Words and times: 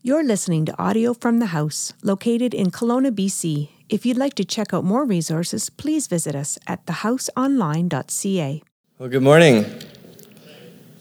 You're 0.00 0.22
listening 0.22 0.64
to 0.66 0.80
audio 0.80 1.12
from 1.12 1.40
the 1.40 1.46
house, 1.46 1.92
located 2.04 2.54
in 2.54 2.70
Kelowna, 2.70 3.10
BC. 3.10 3.70
If 3.88 4.06
you'd 4.06 4.16
like 4.16 4.34
to 4.34 4.44
check 4.44 4.72
out 4.72 4.84
more 4.84 5.04
resources, 5.04 5.70
please 5.70 6.06
visit 6.06 6.36
us 6.36 6.56
at 6.68 6.86
thehouseonline.ca. 6.86 8.62
Well, 9.00 9.08
good 9.08 9.24
morning. 9.24 9.64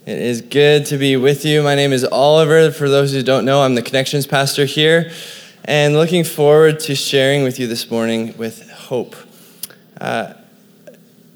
It 0.08 0.18
is 0.18 0.42
good 0.42 0.88
to 0.88 0.98
be 0.98 1.16
with 1.16 1.46
you. 1.46 1.62
My 1.62 1.76
name 1.76 1.94
is 1.94 2.06
Oliver. 2.06 2.72
For 2.72 2.90
those 2.90 3.14
who 3.14 3.22
don't 3.22 3.46
know, 3.46 3.62
I'm 3.62 3.76
the 3.76 3.84
connections 3.84 4.26
pastor 4.26 4.66
here, 4.66 5.12
and 5.66 5.94
looking 5.94 6.24
forward 6.24 6.80
to 6.82 6.96
sharing 6.96 7.44
with 7.44 7.60
you 7.60 7.68
this 7.68 7.92
morning 7.92 8.36
with 8.36 8.68
hope. 8.72 9.16
Uh, 10.02 10.34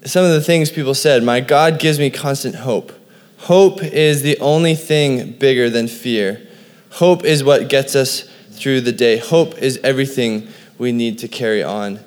some 0.03 0.25
of 0.25 0.31
the 0.31 0.41
things 0.41 0.71
people 0.71 0.95
said 0.95 1.21
My 1.21 1.41
God 1.41 1.77
gives 1.77 1.99
me 1.99 2.09
constant 2.09 2.55
hope. 2.55 2.91
Hope 3.37 3.83
is 3.83 4.23
the 4.23 4.39
only 4.39 4.73
thing 4.73 5.33
bigger 5.33 5.69
than 5.69 5.87
fear. 5.87 6.47
Hope 6.91 7.23
is 7.23 7.43
what 7.43 7.69
gets 7.69 7.95
us 7.95 8.29
through 8.51 8.81
the 8.81 8.91
day. 8.91 9.17
Hope 9.17 9.57
is 9.57 9.79
everything 9.83 10.47
we 10.77 10.91
need 10.91 11.19
to 11.19 11.27
carry 11.27 11.63
on. 11.63 11.99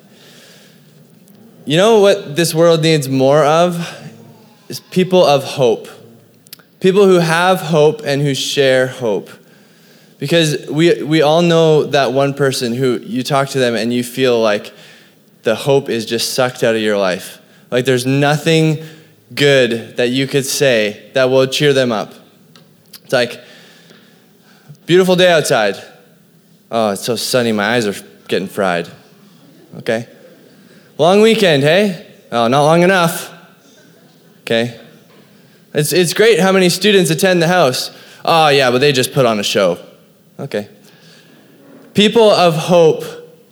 You 1.65 1.77
know 1.77 1.99
what 1.99 2.35
this 2.35 2.53
world 2.53 2.81
needs 2.81 3.09
more 3.09 3.43
of? 3.43 4.01
Is 4.69 4.79
people 4.79 5.25
of 5.25 5.43
hope. 5.43 5.87
People 6.79 7.07
who 7.07 7.19
have 7.19 7.59
hope 7.61 8.01
and 8.05 8.21
who 8.21 8.35
share 8.35 8.87
hope. 8.87 9.29
Because 10.19 10.67
we, 10.69 11.01
we 11.03 11.21
all 11.21 11.41
know 11.41 11.83
that 11.85 12.13
one 12.13 12.33
person 12.33 12.73
who 12.73 12.99
you 12.99 13.23
talk 13.23 13.49
to 13.49 13.59
them 13.59 13.75
and 13.75 13.91
you 13.91 14.03
feel 14.03 14.39
like 14.39 14.71
the 15.43 15.55
hope 15.55 15.89
is 15.89 16.05
just 16.05 16.33
sucked 16.33 16.63
out 16.63 16.75
of 16.75 16.81
your 16.81 16.97
life. 16.97 17.39
Like 17.71 17.85
there's 17.85 18.05
nothing 18.05 18.83
good 19.33 19.97
that 19.97 20.09
you 20.09 20.27
could 20.27 20.45
say 20.45 21.09
that 21.13 21.25
will 21.25 21.47
cheer 21.47 21.73
them 21.73 21.91
up. 21.91 22.13
It's 23.03 23.13
like, 23.13 23.41
beautiful 24.85 25.15
day 25.15 25.31
outside. 25.31 25.75
Oh, 26.71 26.91
it's 26.91 27.03
so 27.03 27.15
sunny, 27.15 27.51
my 27.51 27.75
eyes 27.75 27.87
are 27.87 28.05
getting 28.27 28.47
fried. 28.47 28.89
Okay. 29.77 30.07
Long 30.97 31.21
weekend, 31.21 31.63
hey? 31.63 32.13
Oh, 32.31 32.47
not 32.47 32.63
long 32.63 32.83
enough. 32.83 33.33
Okay. 34.41 34.79
It's, 35.73 35.91
it's 35.91 36.13
great 36.13 36.39
how 36.39 36.51
many 36.51 36.69
students 36.69 37.11
attend 37.11 37.41
the 37.41 37.47
house. 37.47 37.91
Oh, 38.23 38.47
yeah, 38.49 38.71
but 38.71 38.79
they 38.79 38.91
just 38.91 39.13
put 39.13 39.25
on 39.25 39.39
a 39.39 39.43
show. 39.43 39.77
Okay. 40.39 40.69
People 41.93 42.29
of 42.29 42.55
hope, 42.55 43.03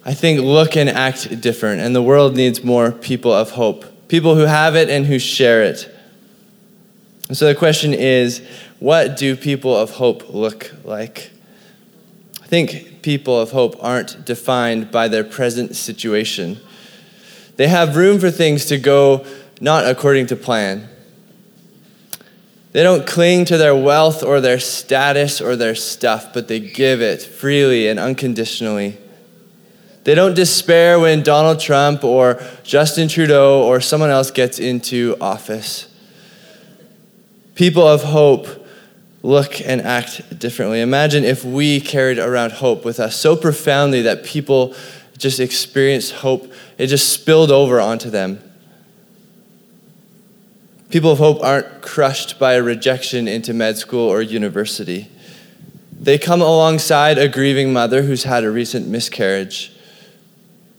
I 0.06 0.14
think, 0.14 0.42
look 0.42 0.76
and 0.76 0.90
act 0.90 1.42
different, 1.42 1.82
and 1.82 1.96
the 1.96 2.02
world 2.02 2.36
needs 2.36 2.64
more 2.64 2.92
people 2.92 3.32
of 3.32 3.52
hope 3.52 3.86
people 4.14 4.36
who 4.36 4.44
have 4.44 4.76
it 4.76 4.92
and 4.92 5.08
who 5.08 5.18
share 5.18 5.64
it. 5.64 5.93
And 7.28 7.38
so 7.38 7.48
the 7.48 7.56
question 7.56 7.94
is 7.94 8.42
what 8.80 9.16
do 9.16 9.36
people 9.36 9.76
of 9.76 9.92
hope 9.92 10.34
look 10.34 10.74
like? 10.84 11.32
I 12.42 12.48
think 12.48 13.02
people 13.02 13.40
of 13.40 13.52
hope 13.52 13.76
aren't 13.82 14.26
defined 14.26 14.92
by 14.92 15.08
their 15.08 15.24
present 15.24 15.76
situation. 15.76 16.60
They 17.56 17.68
have 17.68 17.96
room 17.96 18.20
for 18.20 18.32
things 18.32 18.66
to 18.66 18.78
go 18.78 19.26
not 19.62 19.88
according 19.88 20.28
to 20.28 20.36
plan. 20.36 20.90
They 22.74 22.82
don't 22.82 23.06
cling 23.06 23.46
to 23.46 23.58
their 23.58 23.76
wealth 23.76 24.24
or 24.24 24.42
their 24.42 24.60
status 24.60 25.40
or 25.40 25.56
their 25.56 25.76
stuff, 25.76 26.34
but 26.34 26.48
they 26.48 26.60
give 26.60 27.02
it 27.02 27.22
freely 27.22 27.88
and 27.88 28.00
unconditionally. 28.00 28.98
They 30.04 30.16
don't 30.16 30.34
despair 30.34 31.00
when 31.00 31.22
Donald 31.22 31.60
Trump 31.60 32.04
or 32.04 32.42
Justin 32.64 33.08
Trudeau 33.08 33.64
or 33.64 33.80
someone 33.80 34.10
else 34.10 34.32
gets 34.32 34.60
into 34.60 35.16
office. 35.22 35.88
People 37.56 37.88
of 37.88 38.04
hope 38.04 38.48
look 39.22 39.62
and 39.62 39.82
act 39.82 40.38
differently. 40.38 40.82
Imagine 40.82 41.24
if 41.24 41.46
we 41.46 41.80
carried 41.80 42.20
around 42.20 42.54
hope 42.54 42.84
with 42.84 43.00
us 43.00 43.16
so 43.16 43.36
profoundly 43.36 44.02
that 44.02 44.24
people 44.24 44.76
just 45.18 45.40
experienced 45.40 46.14
hope, 46.14 46.52
it 46.78 46.88
just 46.88 47.10
spilled 47.10 47.52
over 47.52 47.80
onto 47.80 48.10
them. 48.10 48.40
People 50.90 51.12
of 51.12 51.20
hope 51.20 51.42
aren't 51.44 51.82
crushed 51.82 52.38
by 52.38 52.54
a 52.54 52.62
rejection 52.62 53.28
into 53.28 53.54
med 53.54 53.78
school 53.78 54.08
or 54.10 54.22
university. 54.22 55.10
They 55.92 56.18
come 56.18 56.42
alongside 56.42 57.18
a 57.18 57.30
grieving 57.30 57.72
mother 57.72 58.02
who's 58.02 58.26
had 58.26 58.44
a 58.44 58.52
recent 58.52 58.88
miscarriage. 58.88 59.72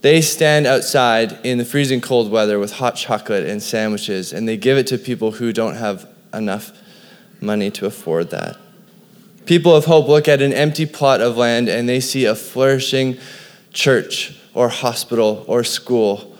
They 0.02 0.20
stand 0.20 0.66
outside 0.66 1.38
in 1.44 1.56
the 1.56 1.64
freezing 1.64 2.02
cold 2.02 2.30
weather 2.30 2.58
with 2.58 2.74
hot 2.74 2.96
chocolate 2.96 3.48
and 3.48 3.62
sandwiches, 3.62 4.32
and 4.32 4.46
they 4.46 4.58
give 4.58 4.76
it 4.76 4.86
to 4.88 4.98
people 4.98 5.32
who 5.32 5.52
don't 5.52 5.76
have 5.76 6.06
enough 6.36 6.72
money 7.40 7.70
to 7.72 7.86
afford 7.86 8.30
that. 8.30 8.56
People 9.46 9.76
of 9.76 9.84
hope 9.84 10.08
look 10.08 10.26
at 10.28 10.40
an 10.40 10.52
empty 10.52 10.86
plot 10.86 11.20
of 11.20 11.36
land 11.36 11.68
and 11.68 11.88
they 11.88 12.00
see 12.00 12.24
a 12.24 12.34
flourishing 12.34 13.18
church 13.72 14.38
or 14.54 14.68
hospital 14.68 15.44
or 15.46 15.62
school. 15.64 16.34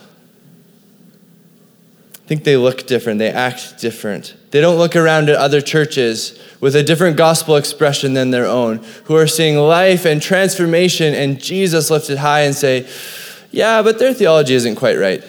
I 2.14 2.26
think 2.26 2.44
they 2.44 2.56
look 2.56 2.86
different, 2.86 3.18
they 3.18 3.30
act 3.30 3.78
different. 3.78 4.34
They 4.50 4.62
don't 4.62 4.78
look 4.78 4.96
around 4.96 5.28
at 5.28 5.36
other 5.36 5.60
churches 5.60 6.40
with 6.58 6.74
a 6.74 6.82
different 6.82 7.18
gospel 7.18 7.56
expression 7.56 8.14
than 8.14 8.30
their 8.30 8.46
own, 8.46 8.78
who 9.04 9.16
are 9.16 9.26
seeing 9.26 9.58
life 9.58 10.06
and 10.06 10.22
transformation 10.22 11.12
and 11.12 11.38
Jesus 11.38 11.90
lifted 11.90 12.16
high 12.16 12.42
and 12.42 12.54
say, 12.54 12.88
yeah, 13.50 13.82
but 13.82 13.98
their 13.98 14.14
theology 14.14 14.54
isn't 14.54 14.76
quite 14.76 14.96
right. 14.96 15.22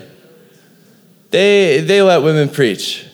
They, 1.31 1.81
they 1.81 2.01
let 2.01 2.21
women 2.21 2.47
preach, 2.47 3.05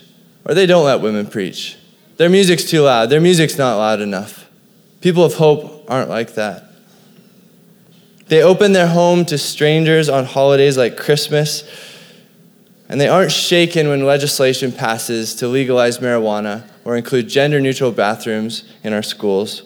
or 0.45 0.53
they 0.53 0.65
don't 0.65 0.85
let 0.85 1.01
women 1.01 1.27
preach. 1.27 1.77
Their 2.17 2.29
music's 2.29 2.65
too 2.65 2.81
loud. 2.81 3.09
Their 3.09 3.21
music's 3.21 3.57
not 3.57 3.77
loud 3.77 3.99
enough. 3.99 4.49
People 5.01 5.23
of 5.23 5.35
hope 5.35 5.85
aren't 5.89 6.09
like 6.09 6.35
that. 6.35 6.65
They 8.27 8.43
open 8.43 8.71
their 8.71 8.87
home 8.87 9.25
to 9.25 9.37
strangers 9.37 10.07
on 10.07 10.25
holidays 10.25 10.77
like 10.77 10.95
Christmas, 10.95 11.63
and 12.87 13.01
they 13.01 13.07
aren't 13.07 13.31
shaken 13.31 13.89
when 13.89 14.05
legislation 14.05 14.71
passes 14.71 15.35
to 15.35 15.47
legalize 15.47 15.97
marijuana 15.97 16.69
or 16.85 16.95
include 16.95 17.27
gender 17.27 17.59
neutral 17.59 17.91
bathrooms 17.91 18.63
in 18.83 18.93
our 18.93 19.03
schools. 19.03 19.63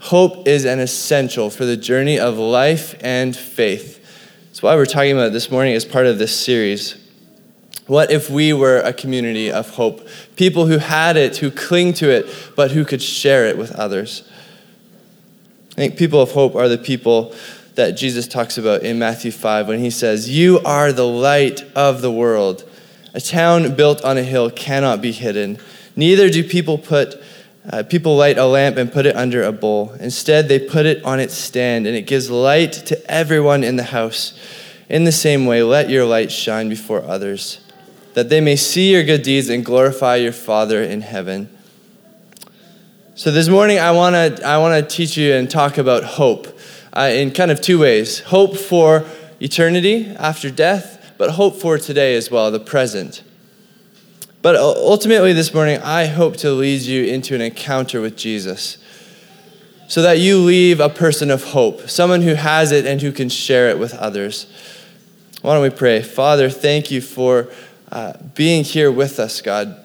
Hope 0.00 0.46
is 0.46 0.64
an 0.66 0.80
essential 0.80 1.48
for 1.48 1.64
the 1.64 1.76
journey 1.76 2.18
of 2.20 2.36
life 2.36 2.94
and 3.00 3.34
faith. 3.34 4.00
That's 4.46 4.62
why 4.62 4.76
we're 4.76 4.84
talking 4.84 5.12
about 5.12 5.32
this 5.32 5.50
morning 5.50 5.74
as 5.74 5.84
part 5.84 6.06
of 6.06 6.18
this 6.18 6.38
series. 6.38 7.03
What 7.86 8.10
if 8.10 8.30
we 8.30 8.52
were 8.52 8.78
a 8.78 8.92
community 8.92 9.50
of 9.50 9.70
hope? 9.70 10.06
People 10.36 10.66
who 10.66 10.78
had 10.78 11.16
it, 11.16 11.36
who 11.38 11.50
cling 11.50 11.92
to 11.94 12.10
it, 12.10 12.26
but 12.56 12.70
who 12.70 12.84
could 12.84 13.02
share 13.02 13.46
it 13.46 13.58
with 13.58 13.72
others. 13.72 14.28
I 15.72 15.74
think 15.74 15.96
people 15.96 16.20
of 16.20 16.32
hope 16.32 16.54
are 16.54 16.68
the 16.68 16.78
people 16.78 17.34
that 17.74 17.92
Jesus 17.92 18.28
talks 18.28 18.56
about 18.56 18.82
in 18.82 18.98
Matthew 18.98 19.32
5 19.32 19.68
when 19.68 19.80
he 19.80 19.90
says, 19.90 20.30
You 20.30 20.60
are 20.60 20.92
the 20.92 21.06
light 21.06 21.62
of 21.74 22.00
the 22.00 22.12
world. 22.12 22.64
A 23.12 23.20
town 23.20 23.74
built 23.74 24.02
on 24.04 24.16
a 24.16 24.22
hill 24.22 24.50
cannot 24.50 25.02
be 25.02 25.12
hidden. 25.12 25.58
Neither 25.96 26.30
do 26.30 26.42
people 26.42 26.78
put 26.78 27.20
uh, 27.70 27.82
people 27.82 28.14
light 28.14 28.36
a 28.36 28.44
lamp 28.44 28.76
and 28.76 28.92
put 28.92 29.06
it 29.06 29.16
under 29.16 29.42
a 29.42 29.52
bowl. 29.52 29.92
Instead, 29.98 30.48
they 30.48 30.58
put 30.58 30.84
it 30.84 31.02
on 31.02 31.18
its 31.18 31.34
stand, 31.34 31.86
and 31.86 31.96
it 31.96 32.02
gives 32.02 32.30
light 32.30 32.72
to 32.72 33.10
everyone 33.10 33.64
in 33.64 33.76
the 33.76 33.84
house. 33.84 34.38
In 34.90 35.04
the 35.04 35.12
same 35.12 35.46
way, 35.46 35.62
let 35.62 35.88
your 35.88 36.04
light 36.04 36.30
shine 36.30 36.68
before 36.68 37.02
others, 37.02 37.63
that 38.14 38.28
they 38.28 38.40
may 38.40 38.56
see 38.56 38.92
your 38.92 39.04
good 39.04 39.22
deeds 39.22 39.48
and 39.48 39.64
glorify 39.64 40.16
your 40.16 40.32
Father 40.32 40.82
in 40.82 41.02
heaven. 41.02 41.50
So, 43.16 43.30
this 43.30 43.48
morning, 43.48 43.78
I 43.78 43.90
want 43.92 44.14
to 44.14 44.46
I 44.46 44.58
wanna 44.58 44.82
teach 44.82 45.16
you 45.16 45.34
and 45.34 45.50
talk 45.50 45.78
about 45.78 46.02
hope 46.02 46.48
uh, 46.96 47.10
in 47.12 47.30
kind 47.32 47.50
of 47.50 47.60
two 47.60 47.78
ways 47.78 48.20
hope 48.20 48.56
for 48.56 49.04
eternity 49.40 50.06
after 50.18 50.50
death, 50.50 51.14
but 51.18 51.30
hope 51.30 51.56
for 51.56 51.78
today 51.78 52.16
as 52.16 52.30
well, 52.30 52.50
the 52.50 52.60
present. 52.60 53.22
But 54.42 54.56
ultimately, 54.56 55.32
this 55.32 55.54
morning, 55.54 55.80
I 55.80 56.06
hope 56.06 56.36
to 56.38 56.50
lead 56.50 56.82
you 56.82 57.04
into 57.04 57.34
an 57.34 57.40
encounter 57.40 58.00
with 58.00 58.16
Jesus 58.16 58.78
so 59.88 60.02
that 60.02 60.18
you 60.18 60.38
leave 60.38 60.80
a 60.80 60.88
person 60.88 61.30
of 61.30 61.44
hope, 61.44 61.88
someone 61.88 62.22
who 62.22 62.34
has 62.34 62.72
it 62.72 62.86
and 62.86 63.00
who 63.00 63.12
can 63.12 63.28
share 63.28 63.68
it 63.70 63.78
with 63.78 63.94
others. 63.94 64.46
Why 65.40 65.54
don't 65.54 65.62
we 65.62 65.70
pray? 65.70 66.02
Father, 66.02 66.50
thank 66.50 66.90
you 66.90 67.00
for 67.00 67.48
uh, 67.94 68.12
being 68.34 68.64
here 68.64 68.90
with 68.90 69.20
us, 69.20 69.40
God. 69.40 69.82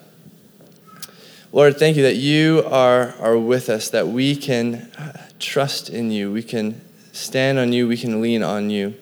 Lord, 1.51 1.77
thank 1.77 1.95
you 1.95 2.03
that 2.03 2.15
you 2.15 2.63
are, 2.65 3.13
are 3.19 3.37
with 3.37 3.69
us, 3.69 3.89
that 3.91 4.07
we 4.07 4.35
can 4.35 4.91
uh, 4.97 5.27
trust 5.37 5.89
in 5.89 6.11
you, 6.11 6.31
we 6.31 6.43
can 6.43 6.81
stand 7.11 7.59
on 7.59 7.71
you, 7.71 7.87
we 7.87 7.97
can 7.97 8.19
lean 8.19 8.41
on 8.41 8.71
you. 8.71 8.95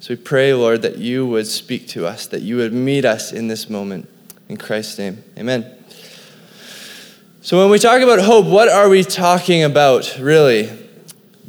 So 0.00 0.14
we 0.14 0.16
pray, 0.16 0.54
Lord, 0.54 0.82
that 0.82 0.98
you 0.98 1.26
would 1.26 1.48
speak 1.48 1.88
to 1.88 2.06
us, 2.06 2.26
that 2.28 2.42
you 2.42 2.56
would 2.56 2.72
meet 2.72 3.04
us 3.04 3.32
in 3.32 3.48
this 3.48 3.68
moment. 3.68 4.08
In 4.48 4.56
Christ's 4.56 4.98
name, 4.98 5.22
amen. 5.36 5.74
So, 7.42 7.58
when 7.58 7.70
we 7.70 7.78
talk 7.78 8.00
about 8.02 8.20
hope, 8.20 8.46
what 8.46 8.68
are 8.68 8.88
we 8.88 9.02
talking 9.02 9.62
about, 9.62 10.16
really? 10.20 10.68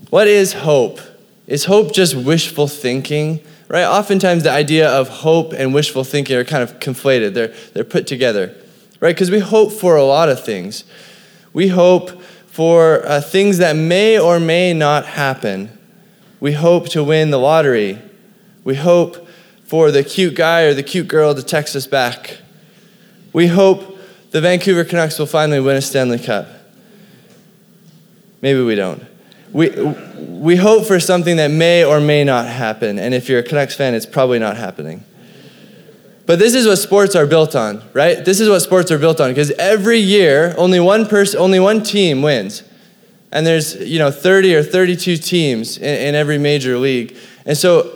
What 0.10 0.28
is 0.28 0.54
hope? 0.54 1.00
Is 1.46 1.66
hope 1.66 1.94
just 1.94 2.16
wishful 2.16 2.68
thinking? 2.68 3.42
Right? 3.70 3.86
Oftentimes, 3.86 4.44
the 4.44 4.52
idea 4.52 4.90
of 4.90 5.08
hope 5.08 5.54
and 5.54 5.76
wishful 5.76 6.04
thinking 6.04 6.36
are 6.36 6.44
kind 6.44 6.64
of 6.64 6.80
conflated, 6.80 7.36
they're, 7.36 7.54
they're 7.74 7.84
put 7.84 8.08
together, 8.08 8.56
right? 9.00 9.16
Because 9.16 9.30
we 9.30 9.40
hope 9.40 9.72
for 9.72 9.96
a 9.96 10.04
lot 10.04 10.28
of 10.28 10.44
things. 10.44 10.84
We 11.54 11.68
hope 11.68 12.20
for 12.48 13.06
uh, 13.06 13.22
things 13.22 13.60
that 13.60 13.76
may 13.76 14.20
or 14.20 14.40
may 14.40 14.74
not 14.74 15.06
happen. 15.06 15.70
We 16.40 16.54
hope 16.54 16.90
to 16.90 17.04
win 17.04 17.30
the 17.30 17.38
lottery. 17.38 18.02
We 18.64 18.76
hope 18.76 19.28
for 19.66 19.92
the 19.92 20.04
cute 20.04 20.34
guy 20.34 20.64
or 20.64 20.74
the 20.74 20.82
cute 20.82 21.08
girl 21.08 21.36
to 21.36 21.44
text 21.44 21.76
us 21.76 21.86
back. 21.86 22.40
We 23.34 23.48
hope 23.48 24.00
the 24.32 24.42
Vancouver 24.42 24.84
Canucks 24.84 25.20
will 25.20 25.28
finally 25.28 25.60
win 25.60 25.76
a 25.76 25.82
Stanley 25.82 26.18
Cup. 26.18 26.48
Maybe 28.42 28.62
we 28.62 28.74
don't. 28.74 29.04
We, 29.52 29.70
we 30.18 30.56
hope 30.56 30.86
for 30.86 31.00
something 31.00 31.38
that 31.38 31.50
may 31.50 31.84
or 31.84 32.00
may 32.00 32.24
not 32.24 32.48
happen. 32.48 33.00
And 33.00 33.14
if 33.14 33.28
you're 33.30 33.40
a 33.40 33.44
Canucks 33.44 33.76
fan, 33.76 33.94
it's 33.94 34.06
probably 34.06 34.40
not 34.40 34.58
happening. 34.58 35.04
But 36.26 36.38
this 36.38 36.54
is 36.54 36.68
what 36.68 36.76
sports 36.76 37.16
are 37.16 37.26
built 37.26 37.56
on, 37.56 37.82
right? 37.94 38.24
This 38.24 38.40
is 38.40 38.48
what 38.48 38.60
sports 38.60 38.92
are 38.92 39.00
built 39.00 39.20
on 39.20 39.32
because 39.32 39.50
every 39.52 39.98
year 39.98 40.54
only 40.58 40.80
one 40.80 41.08
person, 41.08 41.40
only 41.40 41.60
one 41.60 41.82
team 41.82 42.22
wins. 42.22 42.64
And 43.32 43.48
there's, 43.48 43.76
you 43.76 43.98
know, 43.98 44.12
30 44.12 44.56
or 44.56 44.64
32 44.64 45.18
teams 45.18 45.78
in, 45.78 45.84
in 46.10 46.16
every 46.16 46.38
major 46.38 46.78
league. 46.78 47.18
And 47.48 47.58
so 47.58 47.92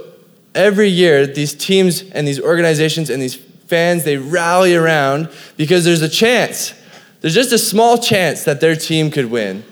every 0.56 0.88
year 0.88 1.28
these 1.28 1.54
teams 1.54 2.10
and 2.12 2.28
these 2.28 2.40
organizations 2.40 3.12
and 3.12 3.22
these 3.22 3.36
fans 3.36 4.04
they 4.04 4.18
rally 4.18 4.76
around 4.76 5.30
because 5.56 5.86
there's 5.86 6.02
a 6.02 6.10
chance. 6.10 6.74
There's 7.22 7.36
just 7.36 7.52
a 7.52 7.60
small 7.60 8.00
chance 8.00 8.46
that 8.46 8.60
their 8.62 8.76
team 8.76 9.12
could 9.12 9.30
win. 9.30 9.64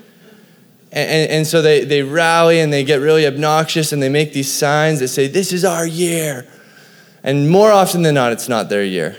And, 0.91 1.31
and, 1.31 1.47
so 1.47 1.61
they, 1.61 1.85
they 1.85 2.03
rally 2.03 2.59
and 2.59 2.71
they 2.71 2.83
get 2.83 2.99
really 2.99 3.25
obnoxious 3.25 3.93
and 3.93 4.03
they 4.03 4.09
make 4.09 4.33
these 4.33 4.51
signs 4.51 4.99
that 4.99 5.07
say, 5.07 5.27
This 5.27 5.53
is 5.53 5.63
our 5.63 5.87
year. 5.87 6.45
And 7.23 7.49
more 7.49 7.71
often 7.71 8.01
than 8.01 8.15
not, 8.15 8.33
it's 8.33 8.49
not 8.49 8.67
their 8.67 8.83
year. 8.83 9.15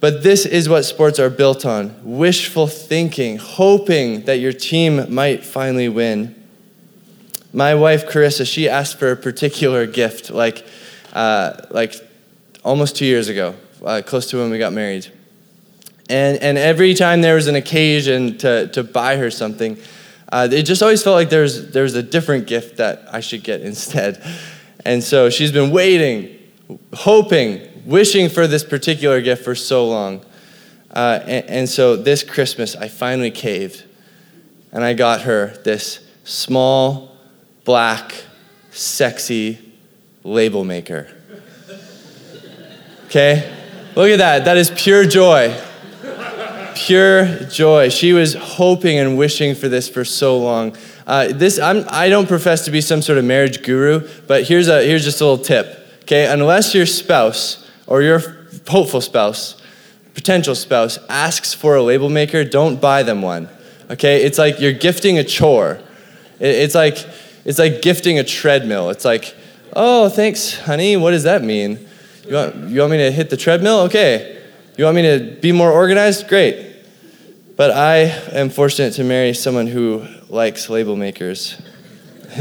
But 0.00 0.22
this 0.22 0.46
is 0.46 0.68
what 0.68 0.82
sports 0.82 1.18
are 1.18 1.30
built 1.30 1.66
on 1.66 1.94
wishful 2.02 2.66
thinking, 2.66 3.36
hoping 3.36 4.22
that 4.22 4.40
your 4.40 4.52
team 4.52 5.14
might 5.14 5.44
finally 5.44 5.88
win. 5.88 6.34
My 7.52 7.74
wife, 7.74 8.08
Carissa, 8.08 8.50
she 8.50 8.68
asked 8.68 8.98
for 8.98 9.12
a 9.12 9.16
particular 9.16 9.86
gift 9.86 10.30
like, 10.30 10.66
uh, 11.12 11.66
like 11.70 11.94
almost 12.64 12.96
two 12.96 13.04
years 13.04 13.28
ago, 13.28 13.54
uh, 13.84 14.00
close 14.04 14.30
to 14.30 14.38
when 14.38 14.50
we 14.50 14.58
got 14.58 14.72
married. 14.72 15.06
And, 16.08 16.38
and 16.42 16.58
every 16.58 16.94
time 16.94 17.20
there 17.20 17.34
was 17.34 17.46
an 17.46 17.54
occasion 17.54 18.38
to, 18.38 18.68
to 18.68 18.82
buy 18.82 19.18
her 19.18 19.30
something, 19.30 19.76
uh, 20.32 20.48
it 20.50 20.62
just 20.62 20.82
always 20.82 21.02
felt 21.02 21.14
like 21.14 21.30
there 21.30 21.42
was, 21.42 21.70
there 21.70 21.82
was 21.82 21.94
a 21.94 22.02
different 22.02 22.46
gift 22.46 22.78
that 22.78 23.06
I 23.12 23.20
should 23.20 23.44
get 23.44 23.60
instead. 23.70 24.20
And 24.84 25.04
so 25.04 25.30
she's 25.30 25.52
been 25.52 25.70
waiting 25.70 26.38
hoping, 26.94 27.60
wishing 27.84 28.28
for 28.28 28.46
this 28.46 28.64
particular 28.64 29.20
gift 29.20 29.44
for 29.44 29.54
so 29.54 29.86
long. 29.86 30.24
Uh, 30.90 31.20
and, 31.22 31.46
and 31.46 31.68
so 31.68 31.96
this 31.96 32.22
Christmas, 32.22 32.76
I 32.76 32.88
finally 32.88 33.30
caved. 33.30 33.84
And 34.72 34.82
I 34.82 34.94
got 34.94 35.22
her 35.22 35.48
this 35.64 36.00
small, 36.24 37.14
black, 37.64 38.24
sexy 38.70 39.58
label 40.24 40.64
maker. 40.64 41.08
Okay? 43.06 43.54
Look 43.94 44.08
at 44.08 44.20
that. 44.20 44.46
That 44.46 44.56
is 44.56 44.70
pure 44.70 45.04
joy. 45.04 45.54
Pure 46.86 47.26
joy. 47.48 47.90
She 47.90 48.12
was 48.12 48.34
hoping 48.34 48.98
and 48.98 49.16
wishing 49.16 49.54
for 49.54 49.68
this 49.68 49.88
for 49.88 50.04
so 50.04 50.36
long. 50.36 50.76
Uh, 51.06 51.28
this 51.28 51.60
I'm, 51.60 51.84
I 51.88 52.08
don't 52.08 52.26
profess 52.26 52.64
to 52.64 52.72
be 52.72 52.80
some 52.80 53.02
sort 53.02 53.18
of 53.18 53.24
marriage 53.24 53.62
guru, 53.62 54.08
but 54.26 54.48
here's 54.48 54.66
a 54.66 54.84
here's 54.84 55.04
just 55.04 55.20
a 55.20 55.24
little 55.24 55.44
tip 55.44 55.78
okay, 56.02 56.26
unless 56.26 56.74
your 56.74 56.86
spouse 56.86 57.70
or 57.86 58.02
your 58.02 58.20
hopeful 58.66 59.00
spouse, 59.00 59.62
potential 60.14 60.56
spouse, 60.56 60.98
asks 61.08 61.54
for 61.54 61.76
a 61.76 61.82
label 61.82 62.08
maker, 62.08 62.42
don't 62.42 62.80
buy 62.80 63.04
them 63.04 63.22
one. 63.22 63.48
Okay, 63.88 64.24
it's 64.24 64.38
like 64.38 64.58
you're 64.58 64.72
gifting 64.72 65.18
a 65.18 65.24
chore. 65.24 65.80
It's 66.40 66.74
like 66.74 66.98
it's 67.44 67.60
like 67.60 67.80
gifting 67.82 68.18
a 68.18 68.24
treadmill. 68.24 68.90
It's 68.90 69.04
like, 69.04 69.36
oh, 69.76 70.08
thanks, 70.08 70.58
honey. 70.58 70.96
What 70.96 71.12
does 71.12 71.22
that 71.22 71.44
mean? 71.44 71.78
You 72.26 72.34
want, 72.34 72.56
you 72.70 72.80
want 72.80 72.90
me 72.90 72.98
to 72.98 73.12
hit 73.12 73.30
the 73.30 73.36
treadmill? 73.36 73.82
Okay. 73.82 74.42
You 74.76 74.84
want 74.84 74.96
me 74.96 75.02
to 75.02 75.36
be 75.40 75.52
more 75.52 75.70
organized? 75.70 76.26
Great. 76.26 76.71
But 77.56 77.70
I 77.70 77.96
am 78.32 78.48
fortunate 78.50 78.94
to 78.94 79.04
marry 79.04 79.34
someone 79.34 79.66
who 79.66 80.06
likes 80.28 80.68
label 80.68 80.96
makers. 80.96 81.60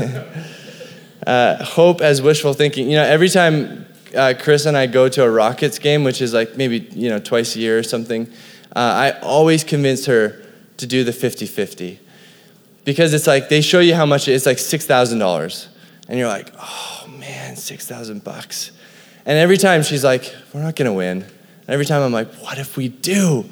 Uh, 1.26 1.64
hope 1.64 2.02
as 2.02 2.20
wishful 2.20 2.52
thinking. 2.52 2.90
You 2.90 2.96
know, 2.96 3.04
every 3.04 3.30
time 3.30 3.86
uh, 4.16 4.34
Chris 4.40 4.66
and 4.66 4.76
I 4.76 4.88
go 4.88 5.08
to 5.08 5.24
a 5.24 5.30
Rockets 5.30 5.78
game, 5.78 6.04
which 6.04 6.20
is 6.20 6.34
like 6.34 6.58
maybe, 6.58 6.80
you 6.96 7.10
know, 7.10 7.20
twice 7.20 7.56
a 7.56 7.60
year 7.60 7.78
or 7.78 7.84
something, 7.84 8.28
uh, 8.76 8.80
I 8.80 9.12
always 9.20 9.64
convince 9.64 10.08
her 10.08 10.42
to 10.78 10.88
do 10.88 11.04
the 11.04 11.14
50 11.14 11.46
50. 11.46 12.00
Because 12.86 13.14
it's 13.14 13.28
like, 13.28 13.50
they 13.50 13.62
show 13.62 13.82
you 13.82 13.94
how 13.94 14.08
much 14.08 14.28
it's 14.28 14.48
like 14.48 14.58
$6,000. 14.58 15.68
And 16.10 16.18
you're 16.18 16.28
like, 16.28 16.52
oh 16.58 17.08
man, 17.20 17.56
6,000 17.56 18.24
bucks. 18.24 18.72
And 19.24 19.38
every 19.38 19.58
time 19.58 19.84
she's 19.84 20.04
like, 20.04 20.34
we're 20.54 20.64
not 20.64 20.76
gonna 20.76 20.92
win. 20.92 21.22
And 21.22 21.70
every 21.70 21.86
time 21.86 22.02
I'm 22.02 22.12
like, 22.12 22.34
what 22.38 22.58
if 22.58 22.78
we 22.78 22.88
do? 22.88 23.46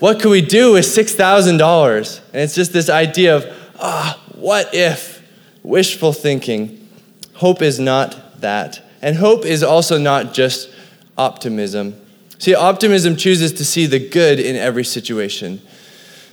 What 0.00 0.20
could 0.20 0.30
we 0.30 0.42
do 0.42 0.72
with 0.72 0.84
$6,000? 0.84 2.20
And 2.32 2.42
it's 2.42 2.54
just 2.54 2.72
this 2.72 2.88
idea 2.88 3.36
of, 3.36 3.46
ah, 3.78 4.18
oh, 4.18 4.32
what 4.40 4.74
if? 4.74 5.20
wishful 5.62 6.12
thinking. 6.12 6.88
Hope 7.34 7.62
is 7.62 7.78
not 7.78 8.40
that. 8.40 8.82
And 9.02 9.16
hope 9.16 9.44
is 9.44 9.62
also 9.62 9.98
not 9.98 10.34
just 10.34 10.70
optimism. 11.16 11.94
See, 12.38 12.54
optimism 12.54 13.16
chooses 13.16 13.52
to 13.54 13.64
see 13.64 13.86
the 13.86 13.98
good 13.98 14.40
in 14.40 14.56
every 14.56 14.84
situation, 14.84 15.60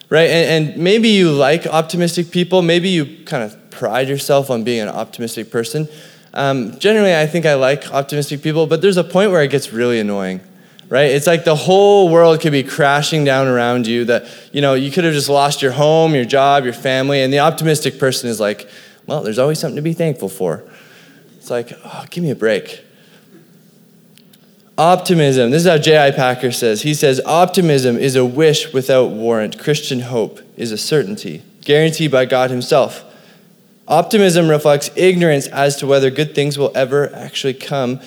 right? 0.09 0.29
And, 0.29 0.69
and, 0.69 0.77
maybe 0.77 1.09
you 1.09 1.31
like 1.31 1.67
optimistic 1.67 2.31
people. 2.31 2.61
Maybe 2.61 2.89
you 2.89 3.25
kind 3.25 3.43
of 3.43 3.69
pride 3.71 4.07
yourself 4.07 4.49
on 4.49 4.63
being 4.63 4.81
an 4.81 4.87
optimistic 4.87 5.51
person. 5.51 5.87
Um, 6.33 6.77
generally, 6.79 7.15
I 7.15 7.25
think 7.25 7.45
I 7.45 7.55
like 7.55 7.91
optimistic 7.91 8.41
people, 8.41 8.67
but 8.67 8.81
there's 8.81 8.97
a 8.97 9.03
point 9.03 9.31
where 9.31 9.41
it 9.43 9.51
gets 9.51 9.73
really 9.73 9.99
annoying, 9.99 10.39
right? 10.89 11.11
It's 11.11 11.27
like 11.27 11.43
the 11.43 11.55
whole 11.55 12.09
world 12.09 12.41
could 12.41 12.51
be 12.51 12.63
crashing 12.63 13.23
down 13.23 13.47
around 13.47 13.87
you. 13.87 14.05
That 14.05 14.27
you 14.51 14.61
know 14.61 14.73
you 14.73 14.91
could 14.91 15.03
have 15.03 15.13
just 15.13 15.29
lost 15.29 15.61
your 15.61 15.71
home, 15.71 16.15
your 16.15 16.25
job, 16.25 16.63
your 16.63 16.73
family, 16.73 17.21
and 17.21 17.31
the 17.31 17.39
optimistic 17.39 17.99
person 17.99 18.29
is 18.29 18.39
like, 18.39 18.69
well, 19.05 19.21
there's 19.21 19.39
always 19.39 19.59
something 19.59 19.75
to 19.75 19.81
be 19.81 19.93
thankful 19.93 20.29
for. 20.29 20.63
It's 21.37 21.49
like, 21.49 21.71
oh, 21.83 22.05
give 22.09 22.23
me 22.23 22.31
a 22.31 22.35
break. 22.35 22.83
Optimism, 24.77 25.49
this 25.49 25.63
is 25.63 25.67
how 25.67 25.79
J.I. 25.79 26.11
Packer 26.11 26.51
says. 26.51 26.83
He 26.83 26.93
says, 26.93 27.19
Optimism 27.25 27.97
is 27.97 28.15
a 28.15 28.23
wish 28.23 28.73
without 28.73 29.09
warrant. 29.09 29.57
Christian 29.57 30.01
hope 30.01 30.39
is 30.55 30.71
a 30.71 30.77
certainty, 30.77 31.41
guaranteed 31.61 32.11
by 32.11 32.25
God 32.25 32.51
Himself. 32.51 33.03
Optimism 33.87 34.49
reflects 34.49 34.91
ignorance 34.95 35.47
as 35.47 35.77
to 35.77 35.87
whether 35.87 36.11
good 36.11 36.35
things 36.35 36.59
will 36.59 36.71
ever 36.75 37.11
actually 37.15 37.55
come. 37.55 38.01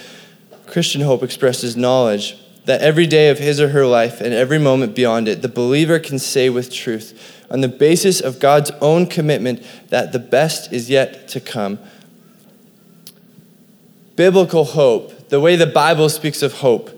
Christian 0.68 1.00
hope 1.00 1.24
expresses 1.24 1.76
knowledge 1.76 2.39
that 2.64 2.80
every 2.82 3.06
day 3.06 3.30
of 3.30 3.38
his 3.38 3.60
or 3.60 3.68
her 3.68 3.86
life 3.86 4.20
and 4.20 4.34
every 4.34 4.58
moment 4.58 4.94
beyond 4.94 5.28
it, 5.28 5.42
the 5.42 5.48
believer 5.48 5.98
can 5.98 6.18
say 6.18 6.50
with 6.50 6.72
truth, 6.72 7.36
on 7.50 7.60
the 7.62 7.68
basis 7.68 8.20
of 8.20 8.38
God's 8.38 8.70
own 8.80 9.06
commitment 9.06 9.62
that 9.88 10.12
the 10.12 10.18
best 10.18 10.72
is 10.72 10.88
yet 10.88 11.28
to 11.28 11.40
come. 11.40 11.78
Biblical 14.14 14.64
hope, 14.64 15.28
the 15.30 15.40
way 15.40 15.56
the 15.56 15.66
Bible 15.66 16.08
speaks 16.08 16.42
of 16.42 16.54
hope, 16.54 16.90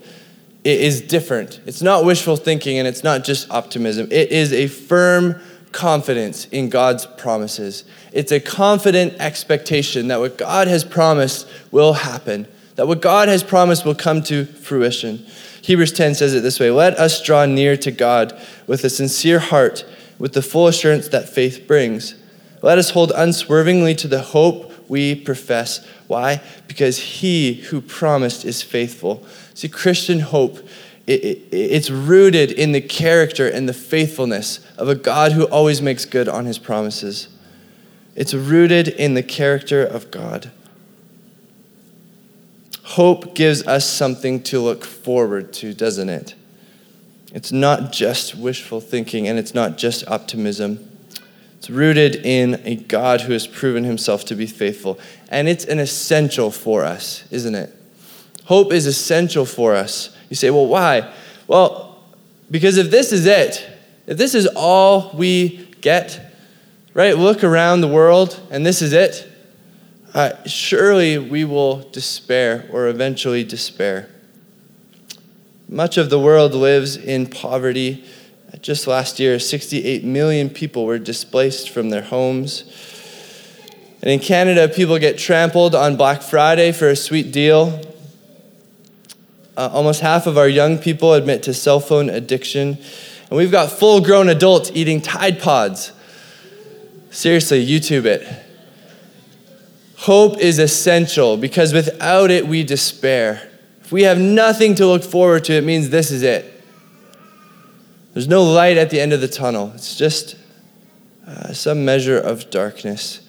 it 0.63 0.79
is 0.79 1.01
different. 1.01 1.59
It's 1.65 1.81
not 1.81 2.05
wishful 2.05 2.35
thinking 2.35 2.77
and 2.77 2.87
it's 2.87 3.03
not 3.03 3.23
just 3.23 3.49
optimism. 3.51 4.07
It 4.11 4.31
is 4.31 4.53
a 4.53 4.67
firm 4.67 5.41
confidence 5.71 6.45
in 6.45 6.69
God's 6.69 7.05
promises. 7.05 7.83
It's 8.11 8.31
a 8.31 8.39
confident 8.39 9.15
expectation 9.19 10.07
that 10.07 10.19
what 10.19 10.37
God 10.37 10.67
has 10.67 10.83
promised 10.83 11.47
will 11.71 11.93
happen, 11.93 12.47
that 12.75 12.87
what 12.87 13.01
God 13.01 13.27
has 13.27 13.43
promised 13.43 13.83
will 13.83 13.95
come 13.95 14.21
to 14.23 14.45
fruition. 14.45 15.25
Hebrews 15.63 15.93
10 15.93 16.15
says 16.15 16.33
it 16.33 16.43
this 16.43 16.59
way 16.59 16.69
Let 16.69 16.99
us 16.99 17.23
draw 17.23 17.45
near 17.45 17.77
to 17.77 17.91
God 17.91 18.39
with 18.67 18.83
a 18.83 18.89
sincere 18.89 19.39
heart 19.39 19.85
with 20.19 20.33
the 20.33 20.41
full 20.41 20.67
assurance 20.67 21.07
that 21.07 21.29
faith 21.29 21.65
brings. 21.67 22.15
Let 22.61 22.77
us 22.77 22.91
hold 22.91 23.11
unswervingly 23.15 23.95
to 23.95 24.07
the 24.07 24.21
hope 24.21 24.71
we 24.89 25.15
profess. 25.15 25.85
Why? 26.07 26.41
Because 26.67 26.97
he 26.97 27.53
who 27.53 27.81
promised 27.81 28.45
is 28.45 28.61
faithful. 28.61 29.25
See, 29.53 29.69
Christian 29.69 30.19
hope, 30.19 30.59
it, 31.07 31.23
it, 31.23 31.37
it's 31.51 31.89
rooted 31.89 32.51
in 32.51 32.73
the 32.73 32.81
character 32.81 33.47
and 33.47 33.67
the 33.67 33.73
faithfulness 33.73 34.59
of 34.77 34.89
a 34.89 34.95
God 34.95 35.31
who 35.31 35.45
always 35.45 35.81
makes 35.81 36.05
good 36.05 36.27
on 36.27 36.45
his 36.45 36.59
promises. 36.59 37.29
It's 38.15 38.33
rooted 38.33 38.89
in 38.89 39.13
the 39.13 39.23
character 39.23 39.83
of 39.83 40.11
God. 40.11 40.51
Hope 42.93 43.33
gives 43.33 43.65
us 43.65 43.89
something 43.89 44.43
to 44.43 44.59
look 44.59 44.85
forward 44.85 45.51
to, 45.53 45.73
doesn't 45.73 46.09
it? 46.09 46.35
It's 47.33 47.51
not 47.51 47.91
just 47.91 48.35
wishful 48.35 48.79
thinking 48.81 49.27
and 49.27 49.39
it's 49.39 49.55
not 49.55 49.79
just 49.79 50.07
optimism. 50.07 50.91
It's 51.57 51.71
rooted 51.71 52.17
in 52.17 52.61
a 52.65 52.75
God 52.75 53.21
who 53.21 53.33
has 53.33 53.47
proven 53.47 53.83
himself 53.83 54.25
to 54.25 54.35
be 54.35 54.45
faithful. 54.45 54.99
And 55.29 55.47
it's 55.47 55.65
an 55.65 55.79
essential 55.79 56.51
for 56.51 56.83
us, 56.83 57.23
isn't 57.31 57.55
it? 57.55 57.75
Hope 58.45 58.71
is 58.71 58.85
essential 58.85 59.47
for 59.47 59.73
us. 59.73 60.15
You 60.29 60.35
say, 60.35 60.51
well, 60.51 60.67
why? 60.67 61.11
Well, 61.47 61.97
because 62.51 62.77
if 62.77 62.91
this 62.91 63.11
is 63.11 63.25
it, 63.25 63.67
if 64.05 64.19
this 64.19 64.35
is 64.35 64.45
all 64.55 65.09
we 65.15 65.67
get, 65.81 66.35
right? 66.93 67.17
Look 67.17 67.43
around 67.43 67.81
the 67.81 67.87
world 67.87 68.39
and 68.51 68.63
this 68.63 68.83
is 68.83 68.93
it. 68.93 69.27
Uh, 70.13 70.31
surely 70.45 71.17
we 71.17 71.43
will 71.43 71.89
despair 71.89 72.69
or 72.71 72.87
eventually 72.87 73.43
despair. 73.43 74.07
Much 75.67 75.97
of 75.97 76.11
the 76.11 76.19
world 76.19 76.53
lives 76.53 76.95
in 76.95 77.25
poverty. 77.25 78.03
Just 78.61 78.85
last 78.85 79.19
year, 79.19 79.39
68 79.39 80.03
million 80.03 80.51
people 80.51 80.85
were 80.85 80.99
displaced 80.99 81.71
from 81.71 81.89
their 81.89 82.03
homes. 82.03 82.63
And 84.03 84.11
in 84.11 84.19
Canada, 84.19 84.67
people 84.67 84.99
get 84.99 85.17
trampled 85.17 85.73
on 85.73 85.95
Black 85.95 86.21
Friday 86.21 86.71
for 86.73 86.89
a 86.89 86.95
sweet 86.95 87.31
deal. 87.31 87.81
Uh, 89.57 89.69
almost 89.73 90.01
half 90.01 90.27
of 90.27 90.37
our 90.37 90.47
young 90.47 90.77
people 90.77 91.13
admit 91.13 91.41
to 91.43 91.55
cell 91.55 91.79
phone 91.79 92.09
addiction. 92.09 92.77
And 93.29 93.37
we've 93.37 93.51
got 93.51 93.71
full 93.71 93.99
grown 94.01 94.29
adults 94.29 94.69
eating 94.75 95.01
Tide 95.01 95.39
Pods. 95.39 95.91
Seriously, 97.09 97.65
YouTube 97.65 98.05
it. 98.05 98.42
Hope 100.03 100.37
is 100.37 100.59
essential 100.59 101.37
because 101.37 101.73
without 101.73 102.29
it, 102.29 102.45
we 102.45 102.61
despair. 102.61 103.49
If 103.79 103.93
we 103.93 104.03
have 104.03 104.19
nothing 104.19 104.75
to 104.75 104.85
look 104.85 105.01
forward 105.01 105.45
to, 105.45 105.53
it 105.53 105.63
means 105.63 105.91
this 105.91 106.11
is 106.11 106.23
it. 106.23 106.61
There's 108.11 108.27
no 108.27 108.43
light 108.43 108.75
at 108.75 108.89
the 108.89 108.99
end 108.99 109.13
of 109.13 109.21
the 109.21 109.29
tunnel, 109.29 109.71
it's 109.75 109.95
just 109.95 110.35
uh, 111.25 111.53
some 111.53 111.85
measure 111.85 112.19
of 112.19 112.49
darkness. 112.49 113.21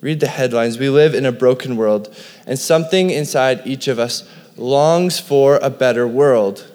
Read 0.00 0.20
the 0.20 0.28
headlines. 0.28 0.78
We 0.78 0.88
live 0.88 1.14
in 1.14 1.26
a 1.26 1.32
broken 1.32 1.76
world, 1.76 2.16
and 2.46 2.58
something 2.58 3.10
inside 3.10 3.60
each 3.66 3.86
of 3.86 3.98
us 3.98 4.26
longs 4.56 5.20
for 5.20 5.56
a 5.56 5.68
better 5.68 6.08
world. 6.08 6.72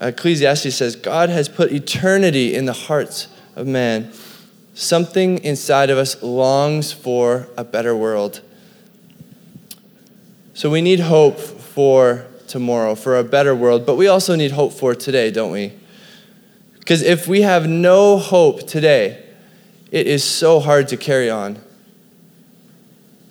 Ecclesiastes 0.00 0.72
says 0.72 0.94
God 0.94 1.30
has 1.30 1.48
put 1.48 1.72
eternity 1.72 2.54
in 2.54 2.66
the 2.66 2.72
hearts 2.72 3.26
of 3.56 3.66
man. 3.66 4.12
Something 4.74 5.38
inside 5.38 5.90
of 5.90 5.98
us 5.98 6.22
longs 6.22 6.92
for 6.92 7.48
a 7.56 7.64
better 7.64 7.94
world. 7.94 8.40
So 10.54 10.70
we 10.70 10.80
need 10.80 11.00
hope 11.00 11.38
for 11.38 12.26
tomorrow, 12.46 12.94
for 12.94 13.18
a 13.18 13.24
better 13.24 13.54
world, 13.54 13.86
but 13.86 13.96
we 13.96 14.06
also 14.06 14.34
need 14.34 14.52
hope 14.52 14.72
for 14.72 14.94
today, 14.94 15.30
don't 15.30 15.50
we? 15.50 15.72
Because 16.78 17.02
if 17.02 17.28
we 17.28 17.42
have 17.42 17.68
no 17.68 18.18
hope 18.18 18.66
today, 18.66 19.24
it 19.90 20.06
is 20.06 20.24
so 20.24 20.60
hard 20.60 20.88
to 20.88 20.96
carry 20.96 21.30
on. 21.30 21.56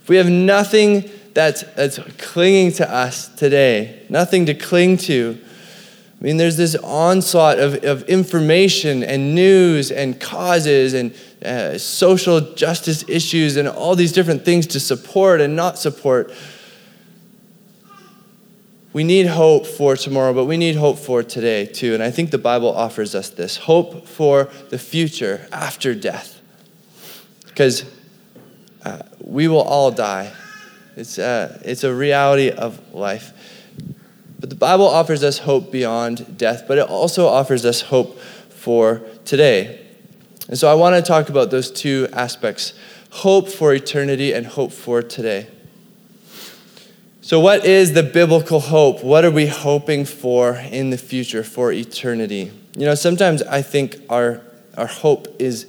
If 0.02 0.10
we 0.10 0.18
have 0.18 0.30
nothing 0.30 1.10
that's, 1.34 1.64
that's 1.76 2.00
clinging 2.18 2.72
to 2.74 2.92
us 2.92 3.30
today, 3.30 4.04
nothing 4.10 4.46
to 4.48 4.54
cling 4.54 4.98
to, 4.98 5.40
I 6.20 6.24
mean, 6.24 6.38
there's 6.38 6.58
this 6.58 6.76
onslaught 6.76 7.60
of, 7.60 7.84
of 7.84 8.04
information 8.04 9.04
and 9.04 9.34
news 9.34 9.90
and 9.90 10.20
causes 10.20 10.94
and 10.94 11.16
uh, 11.44 11.78
social 11.78 12.54
justice 12.54 13.04
issues 13.08 13.58
and 13.58 13.68
all 13.68 13.96
these 13.96 14.12
different 14.12 14.46
things 14.46 14.68
to 14.68 14.80
support 14.80 15.42
and 15.42 15.56
not 15.56 15.78
support. 15.80 16.32
We 18.94 19.04
need 19.04 19.28
hope 19.28 19.66
for 19.66 19.96
tomorrow, 19.96 20.34
but 20.34 20.46
we 20.46 20.58
need 20.58 20.76
hope 20.76 21.00
for 21.00 21.24
today 21.24 21.66
too. 21.66 21.94
And 21.94 22.04
I 22.04 22.12
think 22.12 22.32
the 22.32 22.38
Bible 22.38 22.70
offers 22.70 23.16
us 23.16 23.30
this 23.30 23.58
hope 23.58 24.08
for 24.08 24.50
the 24.70 24.78
future 24.78 25.48
after 25.52 25.96
death. 25.96 26.42
Because 27.48 27.86
uh, 28.84 29.04
we 29.20 29.48
will 29.48 29.62
all 29.62 29.92
die, 29.92 30.32
it's, 30.96 31.18
uh, 31.18 31.60
it's 31.64 31.84
a 31.84 31.94
reality 31.94 32.50
of 32.50 32.94
life. 32.94 33.32
But 34.40 34.50
the 34.50 34.56
Bible 34.56 34.88
offers 34.88 35.24
us 35.24 35.40
hope 35.40 35.72
beyond 35.72 36.38
death, 36.38 36.66
but 36.68 36.78
it 36.78 36.88
also 36.88 37.28
offers 37.28 37.66
us 37.66 37.82
hope 37.82 38.20
for 38.50 39.02
today. 39.24 39.81
And 40.52 40.60
so 40.60 40.70
I 40.70 40.76
want 40.76 40.98
to 40.98 41.02
talk 41.02 41.30
about 41.30 41.50
those 41.50 41.72
two 41.72 42.08
aspects 42.12 42.74
hope 43.10 43.50
for 43.50 43.74
eternity 43.74 44.34
and 44.34 44.46
hope 44.46 44.72
for 44.72 45.02
today. 45.02 45.48
So, 47.22 47.40
what 47.40 47.66
is 47.66 47.94
the 47.94 48.04
biblical 48.04 48.60
hope? 48.60 49.04
What 49.04 49.24
are 49.24 49.32
we 49.32 49.48
hoping 49.48 50.06
for 50.06 50.56
in 50.56 50.90
the 50.90 50.98
future 50.98 51.44
for 51.44 51.72
eternity? 51.72 52.52
You 52.76 52.86
know, 52.86 52.96
sometimes 52.96 53.42
I 53.44 53.62
think 53.62 53.98
our, 54.10 54.42
our 54.76 54.88
hope 54.88 55.28
is, 55.40 55.68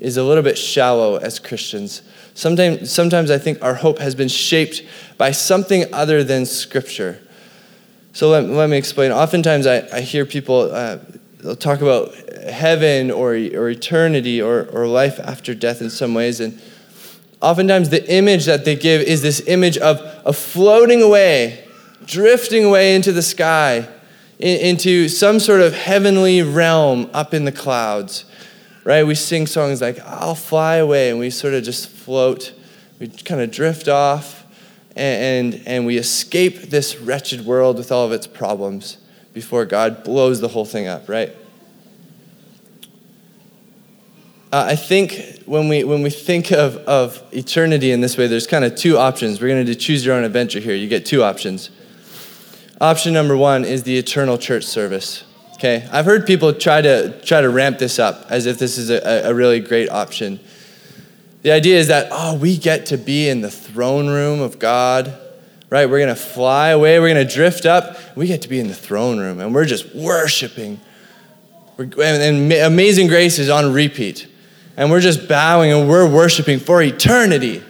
is 0.00 0.16
a 0.16 0.24
little 0.24 0.42
bit 0.42 0.58
shallow 0.58 1.16
as 1.16 1.38
Christians. 1.38 2.02
Sometimes, 2.34 2.90
sometimes 2.90 3.30
I 3.30 3.38
think 3.38 3.62
our 3.62 3.74
hope 3.74 3.98
has 3.98 4.16
been 4.16 4.28
shaped 4.28 4.82
by 5.16 5.30
something 5.30 5.84
other 5.92 6.24
than 6.24 6.46
Scripture. 6.46 7.20
So 8.12 8.30
let, 8.30 8.44
let 8.48 8.68
me 8.68 8.76
explain. 8.76 9.12
Oftentimes 9.12 9.66
I, 9.66 9.86
I 9.92 10.00
hear 10.00 10.24
people 10.24 10.72
uh, 10.72 10.98
talk 11.58 11.80
about 11.82 12.14
heaven 12.50 13.10
or, 13.10 13.30
or 13.30 13.68
eternity 13.68 14.40
or, 14.40 14.68
or 14.72 14.86
life 14.86 15.18
after 15.20 15.54
death 15.54 15.80
in 15.80 15.90
some 15.90 16.14
ways. 16.14 16.40
And 16.40 16.60
oftentimes 17.40 17.88
the 17.90 18.10
image 18.12 18.46
that 18.46 18.64
they 18.64 18.76
give 18.76 19.02
is 19.02 19.22
this 19.22 19.42
image 19.46 19.78
of, 19.78 19.98
of 19.98 20.36
floating 20.36 21.02
away, 21.02 21.66
drifting 22.04 22.64
away 22.64 22.94
into 22.94 23.12
the 23.12 23.22
sky, 23.22 23.88
in, 24.38 24.60
into 24.60 25.08
some 25.08 25.40
sort 25.40 25.60
of 25.60 25.74
heavenly 25.74 26.42
realm 26.42 27.10
up 27.12 27.34
in 27.34 27.44
the 27.44 27.52
clouds. 27.52 28.24
Right? 28.84 29.04
We 29.04 29.14
sing 29.14 29.46
songs 29.46 29.80
like, 29.80 29.98
I'll 30.00 30.34
fly 30.34 30.76
away, 30.76 31.08
and 31.10 31.18
we 31.18 31.30
sort 31.30 31.54
of 31.54 31.64
just 31.64 31.88
float. 31.88 32.52
We 33.00 33.08
kind 33.08 33.40
of 33.40 33.50
drift 33.50 33.88
off 33.88 34.44
and, 34.96 35.60
and 35.66 35.86
we 35.86 35.96
escape 35.96 36.62
this 36.62 36.96
wretched 36.98 37.44
world 37.44 37.78
with 37.78 37.90
all 37.90 38.06
of 38.06 38.12
its 38.12 38.26
problems 38.26 38.98
before 39.32 39.64
God 39.64 40.04
blows 40.04 40.40
the 40.40 40.48
whole 40.48 40.64
thing 40.64 40.86
up, 40.86 41.08
right? 41.08 41.34
Uh, 44.54 44.66
I 44.68 44.76
think 44.76 45.42
when 45.46 45.66
we, 45.66 45.82
when 45.82 46.02
we 46.02 46.10
think 46.10 46.52
of, 46.52 46.76
of 46.76 47.20
eternity 47.32 47.90
in 47.90 48.00
this 48.00 48.16
way, 48.16 48.28
there's 48.28 48.46
kind 48.46 48.64
of 48.64 48.76
two 48.76 48.96
options. 48.96 49.40
We're 49.40 49.48
going 49.48 49.66
to 49.66 49.74
choose 49.74 50.06
your 50.06 50.14
own 50.14 50.22
adventure 50.22 50.60
here. 50.60 50.76
You 50.76 50.86
get 50.86 51.04
two 51.04 51.24
options. 51.24 51.70
Option 52.80 53.12
number 53.12 53.36
one 53.36 53.64
is 53.64 53.82
the 53.82 53.98
eternal 53.98 54.38
church 54.38 54.62
service. 54.62 55.24
Okay, 55.54 55.88
I've 55.90 56.04
heard 56.04 56.24
people 56.24 56.52
try 56.52 56.80
to 56.82 57.20
try 57.22 57.40
to 57.40 57.50
ramp 57.50 57.78
this 57.78 57.98
up 57.98 58.26
as 58.30 58.46
if 58.46 58.60
this 58.60 58.78
is 58.78 58.90
a, 58.90 59.28
a 59.28 59.34
really 59.34 59.58
great 59.58 59.90
option. 59.90 60.38
The 61.42 61.50
idea 61.50 61.76
is 61.76 61.88
that, 61.88 62.06
oh, 62.12 62.36
we 62.36 62.56
get 62.56 62.86
to 62.86 62.96
be 62.96 63.28
in 63.28 63.40
the 63.40 63.50
throne 63.50 64.06
room 64.06 64.40
of 64.40 64.60
God, 64.60 65.18
right? 65.68 65.90
We're 65.90 65.98
going 65.98 66.14
to 66.14 66.14
fly 66.14 66.68
away, 66.68 67.00
we're 67.00 67.12
going 67.12 67.26
to 67.26 67.34
drift 67.34 67.66
up. 67.66 67.98
We 68.16 68.28
get 68.28 68.42
to 68.42 68.48
be 68.48 68.60
in 68.60 68.68
the 68.68 68.74
throne 68.74 69.18
room, 69.18 69.40
and 69.40 69.52
we're 69.52 69.64
just 69.64 69.96
worshiping. 69.96 70.80
And 71.76 72.52
Amazing 72.52 73.08
Grace 73.08 73.40
is 73.40 73.50
on 73.50 73.72
repeat. 73.72 74.28
And 74.76 74.90
we're 74.90 75.00
just 75.00 75.28
bowing 75.28 75.72
and 75.72 75.88
we're 75.88 76.08
worshiping 76.08 76.58
for 76.58 76.82
eternity. 76.82 77.62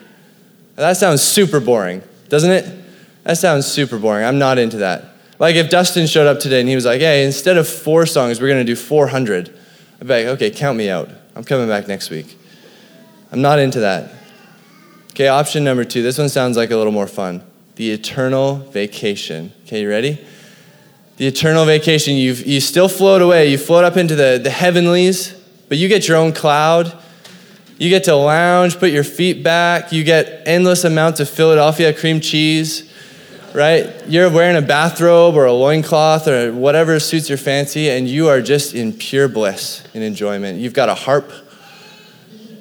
That 0.76 0.96
sounds 0.96 1.22
super 1.22 1.60
boring, 1.60 2.02
doesn't 2.28 2.50
it? 2.50 2.84
That 3.24 3.38
sounds 3.38 3.66
super 3.66 3.98
boring. 3.98 4.24
I'm 4.24 4.38
not 4.38 4.58
into 4.58 4.78
that. 4.78 5.14
Like 5.38 5.56
if 5.56 5.70
Dustin 5.70 6.06
showed 6.06 6.26
up 6.26 6.40
today 6.40 6.60
and 6.60 6.68
he 6.68 6.74
was 6.74 6.84
like, 6.84 7.00
hey, 7.00 7.24
instead 7.24 7.56
of 7.56 7.68
four 7.68 8.06
songs, 8.06 8.40
we're 8.40 8.48
going 8.48 8.64
to 8.64 8.64
do 8.64 8.76
400. 8.76 9.48
I'd 10.00 10.06
be 10.06 10.14
like, 10.14 10.26
okay, 10.26 10.50
count 10.50 10.78
me 10.78 10.88
out. 10.88 11.08
I'm 11.34 11.44
coming 11.44 11.68
back 11.68 11.88
next 11.88 12.10
week. 12.10 12.38
I'm 13.32 13.42
not 13.42 13.58
into 13.58 13.80
that. 13.80 14.12
Okay, 15.10 15.28
option 15.28 15.64
number 15.64 15.84
two. 15.84 16.02
This 16.02 16.18
one 16.18 16.28
sounds 16.28 16.56
like 16.56 16.70
a 16.70 16.76
little 16.76 16.92
more 16.92 17.06
fun. 17.06 17.42
The 17.76 17.90
eternal 17.90 18.56
vacation. 18.56 19.52
Okay, 19.64 19.82
you 19.82 19.88
ready? 19.88 20.24
The 21.16 21.26
eternal 21.26 21.64
vacation. 21.64 22.14
You 22.14 22.32
you 22.32 22.60
still 22.60 22.88
float 22.88 23.22
away. 23.22 23.48
You 23.48 23.58
float 23.58 23.84
up 23.84 23.96
into 23.96 24.14
the, 24.14 24.40
the 24.42 24.50
heavenlies, 24.50 25.34
but 25.68 25.78
you 25.78 25.88
get 25.88 26.08
your 26.08 26.16
own 26.16 26.32
cloud. 26.32 26.96
You 27.78 27.90
get 27.90 28.04
to 28.04 28.14
lounge, 28.14 28.78
put 28.78 28.90
your 28.90 29.04
feet 29.04 29.42
back. 29.42 29.92
You 29.92 30.04
get 30.04 30.42
endless 30.46 30.84
amounts 30.84 31.20
of 31.20 31.28
Philadelphia 31.28 31.92
cream 31.92 32.20
cheese, 32.20 32.90
right? 33.52 33.92
You're 34.06 34.30
wearing 34.30 34.56
a 34.56 34.62
bathrobe 34.62 35.34
or 35.34 35.46
a 35.46 35.52
loincloth 35.52 36.28
or 36.28 36.52
whatever 36.52 37.00
suits 37.00 37.28
your 37.28 37.38
fancy, 37.38 37.90
and 37.90 38.08
you 38.08 38.28
are 38.28 38.40
just 38.40 38.74
in 38.74 38.92
pure 38.92 39.28
bliss 39.28 39.82
and 39.94 40.04
enjoyment. 40.04 40.58
You've 40.58 40.74
got 40.74 40.88
a 40.88 40.94
harp 40.94 41.30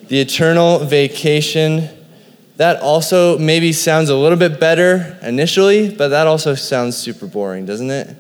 the 0.08 0.20
eternal 0.20 0.78
vacation. 0.80 1.90
That 2.58 2.80
also 2.82 3.40
maybe 3.40 3.74
sounds 3.74 4.10
a 4.10 4.16
little 4.16 4.38
bit 4.38 4.60
better 4.60 5.18
initially, 5.24 5.90
but 5.90 6.10
that 6.10 6.28
also 6.28 6.54
sounds 6.54 6.96
super 6.96 7.26
boring, 7.26 7.66
doesn't 7.66 7.90
it? 7.90 8.16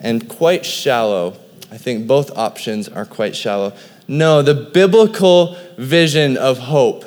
And 0.00 0.28
quite 0.28 0.66
shallow. 0.66 1.36
I 1.70 1.76
think 1.76 2.06
both 2.06 2.36
options 2.36 2.88
are 2.88 3.04
quite 3.04 3.36
shallow. 3.36 3.74
No, 4.06 4.42
the 4.42 4.54
biblical 4.54 5.56
vision 5.76 6.36
of 6.36 6.58
hope 6.58 7.04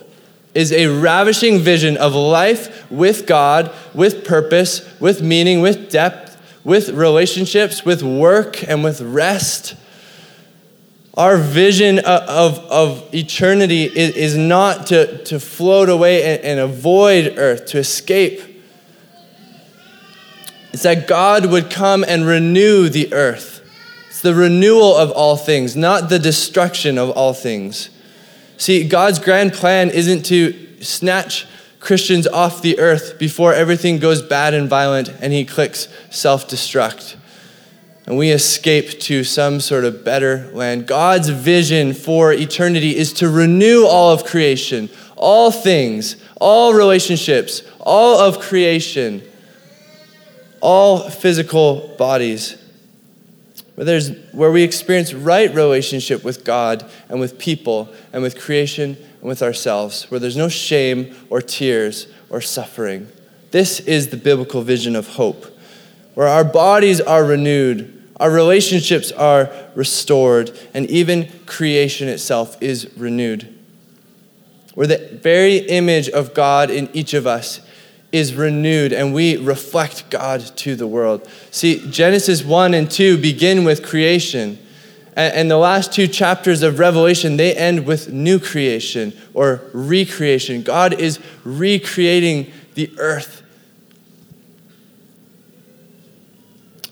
is 0.54 0.72
a 0.72 0.88
ravishing 0.88 1.60
vision 1.60 1.98
of 1.98 2.14
life 2.14 2.90
with 2.92 3.26
God, 3.26 3.74
with 3.94 4.26
purpose, 4.26 4.88
with 5.00 5.22
meaning, 5.22 5.62
with 5.62 5.90
depth, 5.90 6.38
with 6.64 6.90
relationships, 6.90 7.84
with 7.86 8.04
work, 8.04 8.68
and 8.68 8.84
with 8.84 9.02
rest 9.02 9.76
our 11.16 11.38
vision 11.38 12.00
of, 12.00 12.60
of 12.60 13.14
eternity 13.14 13.84
is, 13.84 14.16
is 14.16 14.38
not 14.38 14.88
to, 14.88 15.24
to 15.26 15.40
float 15.40 15.90
away 15.90 16.24
and, 16.24 16.44
and 16.44 16.60
avoid 16.60 17.38
earth, 17.38 17.66
to 17.68 17.80
escape. 17.80 18.42
It's 20.72 20.84
that 20.84 21.08
God 21.08 21.48
would 21.48 21.70
come 21.70 22.06
and 22.08 22.26
renew 22.26 22.88
the 22.88 23.14
earth. 23.14 23.61
The 24.22 24.36
renewal 24.36 24.96
of 24.96 25.12
all 25.12 25.36
things, 25.36 25.76
not 25.76 26.10
the 26.10 26.20
destruction 26.20 26.98
of 26.98 27.10
all 27.12 27.34
things. 27.34 27.90
See, 28.58 28.88
God's 28.88 29.18
grand 29.18 29.54
plan 29.54 29.90
isn't 29.90 30.24
to 30.28 30.84
snatch 30.84 31.48
Christians 31.80 32.28
off 32.28 32.62
the 32.62 32.78
earth 32.78 33.18
before 33.18 33.54
everything 33.54 33.98
goes 33.98 34.22
bad 34.22 34.54
and 34.54 34.70
violent 34.70 35.10
and 35.20 35.34
he 35.34 35.44
clicks 35.44 35.88
self 36.12 36.48
destruct. 36.48 37.16
And 38.06 38.18
we 38.18 38.30
escape 38.30 39.00
to 39.02 39.24
some 39.24 39.60
sort 39.60 39.84
of 39.84 40.04
better 40.04 40.52
land. 40.54 40.86
God's 40.86 41.30
vision 41.30 41.94
for 41.94 42.32
eternity 42.32 42.96
is 42.96 43.14
to 43.14 43.30
renew 43.30 43.86
all 43.86 44.12
of 44.12 44.26
creation, 44.26 44.90
all 45.16 45.50
things, 45.50 46.16
all 46.40 46.74
relationships, 46.74 47.64
all 47.80 48.20
of 48.20 48.40
creation, 48.40 49.24
all 50.62 51.10
physical 51.10 51.96
bodies. 51.98 52.61
Where, 53.76 53.86
there's, 53.86 54.12
where 54.32 54.52
we 54.52 54.64
experience 54.64 55.14
right 55.14 55.54
relationship 55.54 56.24
with 56.24 56.44
God 56.44 56.90
and 57.10 57.20
with 57.20 57.40
people 57.40 57.90
and 58.12 58.22
with 58.22 58.40
creation 58.40 58.98
and 59.20 59.30
with 59.30 59.42
ourselves, 59.42 60.10
where 60.12 60.20
there's 60.20 60.38
no 60.38 60.50
shame 60.50 61.16
or 61.30 61.42
tears 61.42 62.08
or 62.30 62.42
suffering. 62.42 63.08
This 63.52 63.80
is 63.80 64.10
the 64.10 64.18
biblical 64.18 64.62
vision 64.62 64.96
of 64.96 65.08
hope, 65.08 65.46
where 66.14 66.28
our 66.28 66.44
bodies 66.44 67.00
are 67.02 67.24
renewed, 67.24 67.98
our 68.20 68.32
relationships 68.32 69.12
are 69.12 69.50
restored, 69.76 70.58
and 70.74 70.90
even 70.90 71.28
creation 71.46 72.08
itself 72.08 72.62
is 72.62 72.90
renewed. 72.96 73.58
Where 74.74 74.88
the 74.88 75.20
very 75.22 75.58
image 75.58 76.08
of 76.10 76.34
God 76.34 76.70
in 76.70 76.90
each 76.94 77.14
of 77.14 77.28
us 77.28 77.62
is 78.12 78.34
renewed 78.34 78.92
and 78.92 79.14
we 79.14 79.38
reflect 79.38 80.10
God 80.10 80.42
to 80.58 80.76
the 80.76 80.88
world. 80.88 81.28
See, 81.52 81.90
Genesis 81.90 82.44
1 82.44 82.74
and 82.74 82.90
2 82.90 83.18
begin 83.18 83.64
with 83.64 83.84
creation. 83.84 84.60
And 85.16 85.52
the 85.52 85.58
last 85.58 85.92
two 85.92 86.08
chapters 86.08 86.64
of 86.64 86.80
Revelation, 86.80 87.38
they 87.38 87.54
end 87.54 87.86
with 87.86 88.12
new 88.12 88.40
creation 88.40 89.14
or 89.34 89.62
recreation. 89.74 90.64
God 90.64 91.00
is 91.00 91.20
recreating 91.44 92.52
the 92.76 92.92
earth. 92.98 93.44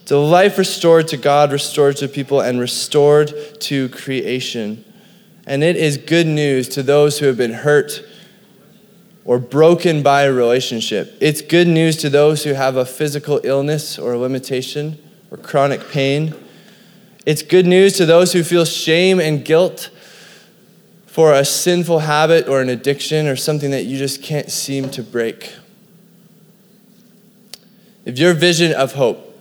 So 0.04 0.26
life 0.26 0.58
restored 0.58 1.08
to 1.08 1.16
God, 1.16 1.52
restored 1.52 1.96
to 1.98 2.08
people, 2.08 2.40
and 2.40 2.58
restored 2.58 3.32
to 3.60 3.88
creation. 3.90 4.84
And 5.46 5.62
it 5.62 5.76
is 5.76 5.96
good 5.96 6.26
news 6.26 6.68
to 6.70 6.82
those 6.82 7.20
who 7.20 7.26
have 7.26 7.36
been 7.36 7.52
hurt 7.52 8.04
or 9.30 9.38
broken 9.38 10.02
by 10.02 10.22
a 10.22 10.32
relationship. 10.32 11.16
It's 11.20 11.40
good 11.40 11.68
news 11.68 11.96
to 11.98 12.10
those 12.10 12.42
who 12.42 12.52
have 12.54 12.74
a 12.74 12.84
physical 12.84 13.40
illness 13.44 13.96
or 13.96 14.14
a 14.14 14.18
limitation 14.18 14.98
or 15.30 15.36
chronic 15.36 15.88
pain. 15.88 16.34
It's 17.24 17.40
good 17.40 17.64
news 17.64 17.92
to 17.98 18.06
those 18.06 18.32
who 18.32 18.42
feel 18.42 18.64
shame 18.64 19.20
and 19.20 19.44
guilt 19.44 19.90
for 21.06 21.32
a 21.32 21.44
sinful 21.44 22.00
habit 22.00 22.48
or 22.48 22.60
an 22.60 22.68
addiction 22.70 23.28
or 23.28 23.36
something 23.36 23.70
that 23.70 23.84
you 23.84 23.98
just 23.98 24.20
can't 24.20 24.50
seem 24.50 24.90
to 24.90 25.00
break. 25.00 25.54
If 28.04 28.18
your 28.18 28.34
vision 28.34 28.72
of 28.72 28.94
hope, 28.94 29.40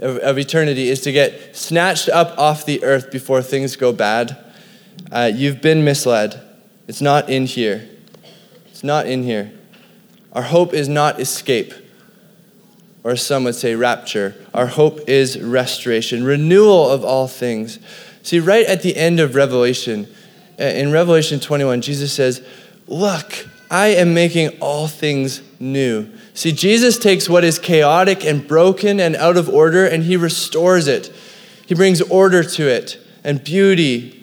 of, 0.00 0.16
of 0.16 0.36
eternity, 0.36 0.88
is 0.88 1.00
to 1.02 1.12
get 1.12 1.56
snatched 1.56 2.08
up 2.08 2.36
off 2.36 2.66
the 2.66 2.82
earth 2.82 3.12
before 3.12 3.40
things 3.40 3.76
go 3.76 3.92
bad, 3.92 4.36
uh, 5.12 5.30
you've 5.32 5.62
been 5.62 5.84
misled. 5.84 6.42
It's 6.88 7.00
not 7.00 7.30
in 7.30 7.46
here. 7.46 7.88
It's 8.80 8.84
not 8.86 9.06
in 9.06 9.24
here. 9.24 9.52
Our 10.32 10.40
hope 10.40 10.72
is 10.72 10.88
not 10.88 11.20
escape 11.20 11.74
or 13.04 13.14
some 13.14 13.44
would 13.44 13.54
say 13.54 13.74
rapture. 13.74 14.34
Our 14.54 14.68
hope 14.68 15.06
is 15.06 15.38
restoration, 15.38 16.24
renewal 16.24 16.88
of 16.88 17.04
all 17.04 17.28
things. 17.28 17.78
See, 18.22 18.40
right 18.40 18.64
at 18.64 18.80
the 18.80 18.96
end 18.96 19.20
of 19.20 19.34
Revelation, 19.34 20.08
uh, 20.58 20.64
in 20.64 20.92
Revelation 20.92 21.40
21, 21.40 21.82
Jesus 21.82 22.10
says, 22.10 22.42
Look, 22.86 23.46
I 23.70 23.88
am 23.88 24.14
making 24.14 24.58
all 24.60 24.88
things 24.88 25.42
new. 25.60 26.10
See, 26.32 26.50
Jesus 26.50 26.98
takes 26.98 27.28
what 27.28 27.44
is 27.44 27.58
chaotic 27.58 28.24
and 28.24 28.48
broken 28.48 28.98
and 28.98 29.14
out 29.14 29.36
of 29.36 29.50
order 29.50 29.84
and 29.84 30.04
he 30.04 30.16
restores 30.16 30.88
it. 30.88 31.12
He 31.66 31.74
brings 31.74 32.00
order 32.00 32.42
to 32.42 32.66
it 32.66 32.98
and 33.24 33.44
beauty. 33.44 34.19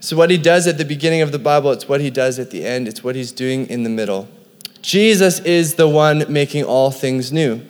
So, 0.00 0.16
what 0.16 0.30
he 0.30 0.38
does 0.38 0.66
at 0.66 0.78
the 0.78 0.84
beginning 0.84 1.22
of 1.22 1.32
the 1.32 1.38
Bible, 1.38 1.72
it's 1.72 1.88
what 1.88 2.00
he 2.00 2.10
does 2.10 2.38
at 2.38 2.50
the 2.50 2.64
end, 2.64 2.86
it's 2.86 3.02
what 3.02 3.16
he's 3.16 3.32
doing 3.32 3.66
in 3.66 3.82
the 3.82 3.90
middle. 3.90 4.28
Jesus 4.80 5.40
is 5.40 5.74
the 5.74 5.88
one 5.88 6.24
making 6.28 6.64
all 6.64 6.90
things 6.90 7.32
new. 7.32 7.60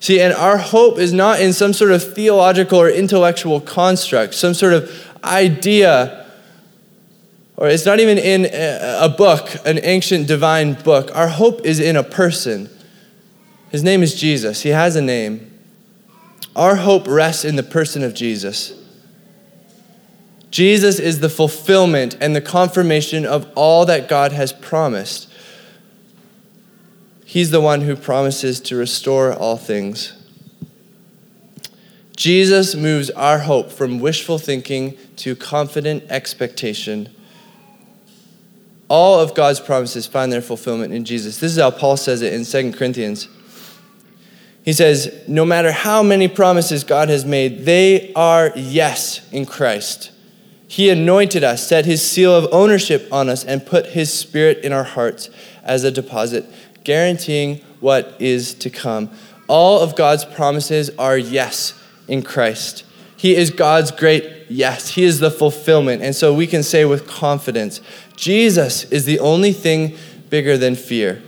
See, 0.00 0.20
and 0.20 0.34
our 0.34 0.58
hope 0.58 0.98
is 0.98 1.12
not 1.12 1.40
in 1.40 1.52
some 1.52 1.72
sort 1.72 1.92
of 1.92 2.14
theological 2.14 2.78
or 2.80 2.90
intellectual 2.90 3.60
construct, 3.60 4.34
some 4.34 4.52
sort 4.52 4.72
of 4.72 4.90
idea, 5.22 6.26
or 7.56 7.68
it's 7.68 7.86
not 7.86 8.00
even 8.00 8.18
in 8.18 8.46
a 8.52 9.08
book, 9.08 9.54
an 9.64 9.78
ancient 9.82 10.26
divine 10.26 10.74
book. 10.74 11.14
Our 11.14 11.28
hope 11.28 11.64
is 11.64 11.78
in 11.78 11.96
a 11.96 12.02
person. 12.02 12.68
His 13.70 13.82
name 13.82 14.02
is 14.02 14.14
Jesus, 14.14 14.62
he 14.62 14.70
has 14.70 14.96
a 14.96 15.02
name. 15.02 15.48
Our 16.54 16.76
hope 16.76 17.06
rests 17.06 17.44
in 17.44 17.56
the 17.56 17.62
person 17.62 18.02
of 18.02 18.12
Jesus. 18.12 18.74
Jesus 20.52 20.98
is 20.98 21.20
the 21.20 21.30
fulfillment 21.30 22.14
and 22.20 22.36
the 22.36 22.40
confirmation 22.42 23.24
of 23.24 23.50
all 23.56 23.86
that 23.86 24.06
God 24.06 24.32
has 24.32 24.52
promised. 24.52 25.32
He's 27.24 27.50
the 27.50 27.60
one 27.62 27.80
who 27.80 27.96
promises 27.96 28.60
to 28.60 28.76
restore 28.76 29.32
all 29.32 29.56
things. 29.56 30.12
Jesus 32.16 32.74
moves 32.74 33.08
our 33.10 33.38
hope 33.38 33.72
from 33.72 33.98
wishful 33.98 34.38
thinking 34.38 34.98
to 35.16 35.34
confident 35.34 36.04
expectation. 36.10 37.08
All 38.88 39.18
of 39.20 39.34
God's 39.34 39.58
promises 39.58 40.06
find 40.06 40.30
their 40.30 40.42
fulfillment 40.42 40.92
in 40.92 41.06
Jesus. 41.06 41.38
This 41.38 41.52
is 41.52 41.58
how 41.58 41.70
Paul 41.70 41.96
says 41.96 42.20
it 42.20 42.34
in 42.34 42.44
2 42.44 42.76
Corinthians. 42.76 43.26
He 44.66 44.74
says, 44.74 45.24
No 45.26 45.46
matter 45.46 45.72
how 45.72 46.02
many 46.02 46.28
promises 46.28 46.84
God 46.84 47.08
has 47.08 47.24
made, 47.24 47.64
they 47.64 48.12
are 48.12 48.52
yes 48.54 49.26
in 49.32 49.46
Christ. 49.46 50.11
He 50.72 50.88
anointed 50.88 51.44
us, 51.44 51.68
set 51.68 51.84
his 51.84 52.00
seal 52.02 52.34
of 52.34 52.48
ownership 52.50 53.06
on 53.12 53.28
us, 53.28 53.44
and 53.44 53.66
put 53.66 53.88
his 53.88 54.10
spirit 54.10 54.64
in 54.64 54.72
our 54.72 54.84
hearts 54.84 55.28
as 55.62 55.84
a 55.84 55.90
deposit 55.90 56.46
guaranteeing 56.82 57.58
what 57.80 58.16
is 58.18 58.54
to 58.54 58.70
come. 58.70 59.10
All 59.48 59.80
of 59.80 59.94
God's 59.96 60.24
promises 60.24 60.88
are 60.98 61.18
yes 61.18 61.78
in 62.08 62.22
Christ. 62.22 62.86
He 63.18 63.36
is 63.36 63.50
God's 63.50 63.90
great 63.90 64.46
yes. 64.48 64.88
He 64.88 65.04
is 65.04 65.20
the 65.20 65.30
fulfillment. 65.30 66.00
And 66.00 66.16
so 66.16 66.32
we 66.32 66.46
can 66.46 66.62
say 66.62 66.86
with 66.86 67.06
confidence 67.06 67.82
Jesus 68.16 68.84
is 68.84 69.04
the 69.04 69.20
only 69.20 69.52
thing 69.52 69.94
bigger 70.30 70.56
than 70.56 70.74
fear. 70.74 71.22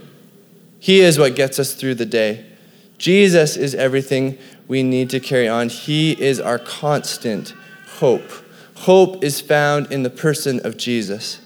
He 0.80 1.00
is 1.00 1.18
what 1.18 1.36
gets 1.36 1.58
us 1.58 1.74
through 1.74 1.96
the 1.96 2.06
day. 2.06 2.46
Jesus 2.96 3.58
is 3.58 3.74
everything 3.74 4.38
we 4.68 4.82
need 4.82 5.10
to 5.10 5.20
carry 5.20 5.48
on. 5.48 5.68
He 5.68 6.12
is 6.18 6.40
our 6.40 6.58
constant 6.58 7.52
hope. 7.98 8.43
Hope 8.74 9.22
is 9.22 9.40
found 9.40 9.92
in 9.92 10.02
the 10.02 10.10
person 10.10 10.60
of 10.64 10.76
Jesus. 10.76 11.40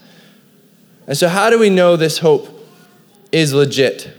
And 1.07 1.17
so, 1.17 1.29
how 1.29 1.51
do 1.51 1.59
we 1.59 1.71
know 1.71 1.97
this 1.97 2.19
hope 2.19 2.49
is 3.33 3.53
legit 3.55 4.11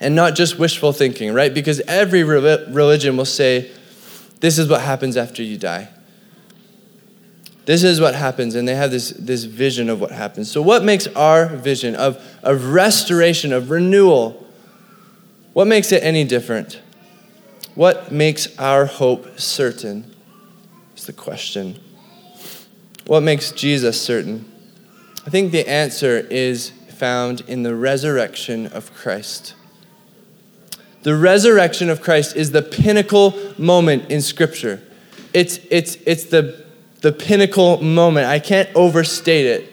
and 0.00 0.14
not 0.14 0.34
just 0.34 0.58
wishful 0.58 0.92
thinking, 0.92 1.32
right? 1.32 1.52
Because 1.52 1.80
every 1.80 2.22
religion 2.24 3.16
will 3.16 3.24
say, 3.24 3.70
this 4.40 4.58
is 4.58 4.68
what 4.68 4.82
happens 4.82 5.16
after 5.16 5.42
you 5.42 5.56
die. 5.56 5.88
This 7.64 7.82
is 7.82 8.00
what 8.00 8.14
happens, 8.14 8.54
and 8.54 8.68
they 8.68 8.76
have 8.76 8.92
this, 8.92 9.10
this 9.10 9.44
vision 9.44 9.90
of 9.90 10.00
what 10.00 10.12
happens. 10.12 10.50
So, 10.50 10.62
what 10.62 10.84
makes 10.84 11.08
our 11.08 11.46
vision 11.46 11.96
of, 11.96 12.22
of 12.42 12.66
restoration, 12.66 13.52
of 13.52 13.70
renewal, 13.70 14.46
what 15.52 15.66
makes 15.66 15.90
it 15.90 16.02
any 16.04 16.22
different? 16.22 16.80
What 17.74 18.12
makes 18.12 18.56
our 18.58 18.86
hope 18.86 19.40
certain? 19.40 20.14
The 21.06 21.12
question. 21.12 21.78
What 23.06 23.22
makes 23.22 23.52
Jesus 23.52 24.00
certain? 24.00 24.44
I 25.24 25.30
think 25.30 25.52
the 25.52 25.68
answer 25.68 26.18
is 26.18 26.70
found 26.70 27.42
in 27.42 27.62
the 27.62 27.76
resurrection 27.76 28.66
of 28.66 28.92
Christ. 28.92 29.54
The 31.02 31.14
resurrection 31.14 31.90
of 31.90 32.02
Christ 32.02 32.34
is 32.34 32.50
the 32.50 32.60
pinnacle 32.60 33.34
moment 33.56 34.10
in 34.10 34.20
Scripture. 34.20 34.82
It's, 35.32 35.60
it's, 35.70 35.94
it's 36.06 36.24
the, 36.24 36.64
the 37.02 37.12
pinnacle 37.12 37.80
moment. 37.80 38.26
I 38.26 38.40
can't 38.40 38.68
overstate 38.74 39.46
it. 39.46 39.72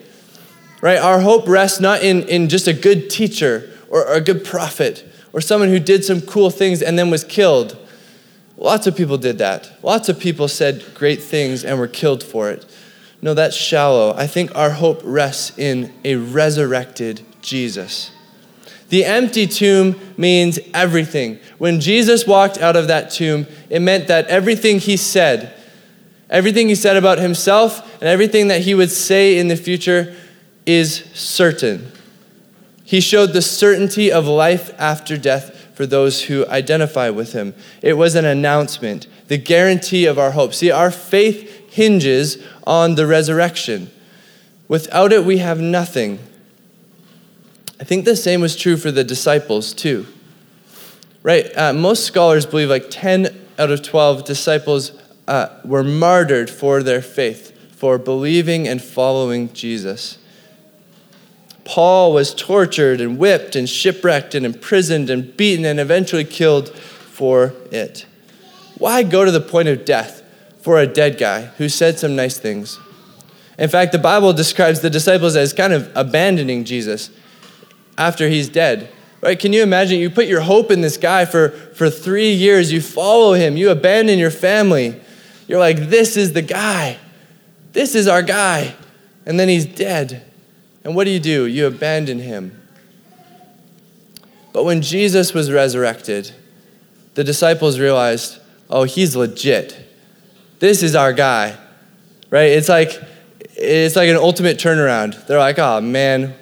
Right? 0.81 0.99
Our 0.99 1.19
hope 1.19 1.47
rests 1.47 1.79
not 1.79 2.03
in, 2.03 2.29
in 2.29 2.47
just 2.47 2.67
a 2.67 2.73
good 2.73 3.09
teacher 3.09 3.71
or, 3.89 4.05
or 4.05 4.13
a 4.13 4.21
good 4.21 4.45
prophet 4.45 5.03
or 5.33 5.41
someone 5.41 5.69
who 5.69 5.79
did 5.79 6.05
some 6.05 6.21
cool 6.21 6.51
things 6.51 6.83
and 6.83 6.99
then 6.99 7.09
was 7.09 7.23
killed. 7.23 7.75
Lots 8.63 8.87
of 8.87 8.95
people 8.95 9.17
did 9.17 9.39
that. 9.39 9.69
Lots 9.83 10.07
of 10.07 10.17
people 10.17 10.47
said 10.47 10.85
great 10.93 11.21
things 11.21 11.65
and 11.65 11.77
were 11.77 11.87
killed 11.87 12.23
for 12.23 12.49
it. 12.49 12.65
No, 13.21 13.33
that's 13.33 13.57
shallow. 13.57 14.13
I 14.15 14.25
think 14.25 14.55
our 14.55 14.69
hope 14.69 15.01
rests 15.03 15.57
in 15.59 15.93
a 16.05 16.15
resurrected 16.15 17.25
Jesus. 17.41 18.11
The 18.87 19.03
empty 19.03 19.47
tomb 19.47 19.99
means 20.15 20.59
everything. 20.73 21.39
When 21.57 21.81
Jesus 21.81 22.25
walked 22.25 22.57
out 22.57 22.77
of 22.77 22.87
that 22.87 23.11
tomb, 23.11 23.47
it 23.69 23.81
meant 23.81 24.07
that 24.07 24.27
everything 24.27 24.79
he 24.79 24.95
said, 24.95 25.53
everything 26.29 26.69
he 26.69 26.75
said 26.75 26.95
about 26.95 27.19
himself, 27.19 27.81
and 27.95 28.03
everything 28.03 28.47
that 28.47 28.61
he 28.61 28.73
would 28.73 28.91
say 28.91 29.39
in 29.39 29.49
the 29.49 29.57
future 29.57 30.15
is 30.65 31.03
certain. 31.13 31.91
He 32.85 33.01
showed 33.01 33.33
the 33.33 33.41
certainty 33.41 34.09
of 34.09 34.25
life 34.25 34.73
after 34.79 35.17
death 35.17 35.62
for 35.73 35.85
those 35.85 36.23
who 36.23 36.45
identify 36.47 37.09
with 37.09 37.33
him. 37.33 37.53
It 37.81 37.93
was 37.93 38.15
an 38.15 38.25
announcement, 38.25 39.07
the 39.27 39.37
guarantee 39.37 40.05
of 40.05 40.19
our 40.19 40.31
hope. 40.31 40.53
See, 40.53 40.71
our 40.71 40.91
faith 40.91 41.71
hinges 41.71 42.43
on 42.65 42.95
the 42.95 43.07
resurrection. 43.07 43.91
Without 44.67 45.11
it, 45.11 45.25
we 45.25 45.39
have 45.39 45.59
nothing. 45.59 46.19
I 47.79 47.83
think 47.83 48.05
the 48.05 48.15
same 48.15 48.41
was 48.41 48.55
true 48.55 48.77
for 48.77 48.91
the 48.91 49.03
disciples, 49.03 49.73
too. 49.73 50.07
Right? 51.21 51.55
Uh, 51.57 51.73
most 51.73 52.05
scholars 52.05 52.45
believe 52.45 52.69
like 52.69 52.89
10 52.89 53.39
out 53.57 53.71
of 53.71 53.81
12 53.81 54.25
disciples 54.25 54.91
uh, 55.27 55.47
were 55.63 55.83
martyred 55.83 56.49
for 56.49 56.83
their 56.83 57.01
faith, 57.01 57.51
for 57.75 57.97
believing 57.97 58.67
and 58.67 58.81
following 58.81 59.51
Jesus. 59.53 60.17
Paul 61.65 62.13
was 62.13 62.33
tortured 62.33 62.99
and 62.99 63.17
whipped 63.17 63.55
and 63.55 63.69
shipwrecked 63.69 64.35
and 64.35 64.45
imprisoned 64.45 65.09
and 65.09 65.35
beaten 65.37 65.65
and 65.65 65.79
eventually 65.79 66.25
killed 66.25 66.69
for 66.69 67.53
it. 67.71 68.05
Why 68.77 69.03
go 69.03 69.23
to 69.23 69.31
the 69.31 69.39
point 69.39 69.69
of 69.69 69.85
death 69.85 70.23
for 70.61 70.79
a 70.79 70.87
dead 70.87 71.17
guy 71.17 71.43
who 71.57 71.69
said 71.69 71.99
some 71.99 72.15
nice 72.15 72.37
things? 72.37 72.79
In 73.57 73.69
fact, 73.69 73.91
the 73.91 73.99
Bible 73.99 74.33
describes 74.33 74.81
the 74.81 74.89
disciples 74.89 75.35
as 75.35 75.53
kind 75.53 75.73
of 75.73 75.91
abandoning 75.95 76.65
Jesus 76.65 77.11
after 77.97 78.27
he's 78.27 78.49
dead. 78.49 78.89
Right? 79.21 79.39
Can 79.39 79.53
you 79.53 79.63
imagine? 79.63 79.99
You 79.99 80.09
put 80.09 80.25
your 80.25 80.41
hope 80.41 80.69
in 80.69 80.81
this 80.81 80.97
guy 80.97 81.23
for, 81.23 81.49
for 81.49 81.89
three 81.89 82.33
years, 82.33 82.73
you 82.73 82.81
follow 82.81 83.33
him, 83.33 83.55
you 83.55 83.69
abandon 83.69 84.19
your 84.19 84.31
family. 84.31 84.99
You're 85.47 85.59
like, 85.59 85.77
this 85.77 86.17
is 86.17 86.33
the 86.33 86.41
guy. 86.41 86.97
This 87.71 87.95
is 87.95 88.07
our 88.07 88.21
guy. 88.21 88.75
And 89.25 89.39
then 89.39 89.47
he's 89.47 89.65
dead. 89.65 90.25
And 90.83 90.95
what 90.95 91.05
do 91.05 91.11
you 91.11 91.19
do? 91.19 91.45
You 91.45 91.67
abandon 91.67 92.19
him. 92.19 92.61
But 94.51 94.65
when 94.65 94.81
Jesus 94.81 95.33
was 95.33 95.51
resurrected, 95.51 96.31
the 97.15 97.23
disciples 97.23 97.79
realized, 97.79 98.39
oh, 98.69 98.83
he's 98.83 99.15
legit. 99.15 99.77
This 100.59 100.83
is 100.83 100.95
our 100.95 101.13
guy. 101.13 101.57
Right? 102.29 102.49
It's 102.51 102.69
like 102.69 103.01
it's 103.55 103.95
like 103.95 104.09
an 104.09 104.15
ultimate 104.15 104.57
turnaround. 104.57 105.25
They're 105.27 105.39
like, 105.39 105.59
oh 105.59 105.81
man, 105.81 106.35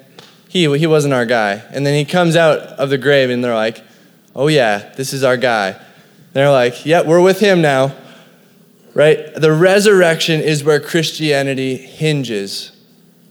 he, 0.50 0.78
he 0.78 0.88
wasn't 0.88 1.14
our 1.14 1.26
guy. 1.26 1.64
And 1.72 1.86
then 1.86 1.94
he 1.94 2.06
comes 2.06 2.36
out 2.36 2.60
of 2.60 2.90
the 2.90 2.98
grave 2.98 3.30
and 3.30 3.44
they're 3.44 3.56
like, 3.56 3.82
oh 4.36 4.48
yeah, 4.48 4.92
this 4.96 5.14
is 5.14 5.24
our 5.24 5.38
guy. 5.38 5.70
And 5.70 6.34
they're 6.34 6.52
like, 6.52 6.86
yeah, 6.86 7.02
we're 7.02 7.22
with 7.22 7.40
him 7.40 7.62
now. 7.62 7.96
Right? 8.94 9.34
The 9.36 9.54
resurrection 9.54 10.42
is 10.42 10.64
where 10.64 10.80
Christianity 10.80 11.78
hinges. 11.78 12.71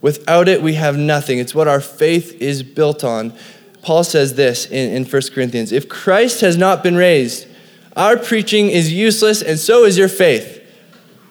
Without 0.01 0.47
it, 0.47 0.61
we 0.61 0.73
have 0.73 0.97
nothing. 0.97 1.39
It's 1.39 1.53
what 1.53 1.67
our 1.67 1.81
faith 1.81 2.41
is 2.41 2.63
built 2.63 3.03
on. 3.03 3.33
Paul 3.81 4.03
says 4.03 4.35
this 4.35 4.65
in, 4.65 4.93
in 4.93 5.05
1 5.05 5.21
Corinthians 5.33 5.71
If 5.71 5.89
Christ 5.89 6.41
has 6.41 6.57
not 6.57 6.83
been 6.83 6.95
raised, 6.95 7.47
our 7.95 8.17
preaching 8.17 8.69
is 8.69 8.91
useless, 8.91 9.41
and 9.41 9.59
so 9.59 9.83
is 9.85 9.97
your 9.97 10.07
faith. 10.07 10.59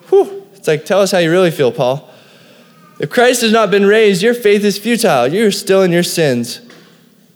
Whew. 0.08 0.46
It's 0.54 0.68
like, 0.68 0.84
tell 0.84 1.00
us 1.00 1.10
how 1.10 1.18
you 1.18 1.30
really 1.30 1.50
feel, 1.50 1.72
Paul. 1.72 2.08
If 2.98 3.08
Christ 3.08 3.40
has 3.40 3.50
not 3.50 3.70
been 3.70 3.86
raised, 3.86 4.22
your 4.22 4.34
faith 4.34 4.62
is 4.62 4.78
futile. 4.78 5.26
You're 5.26 5.50
still 5.52 5.82
in 5.82 5.90
your 5.90 6.02
sins. 6.02 6.60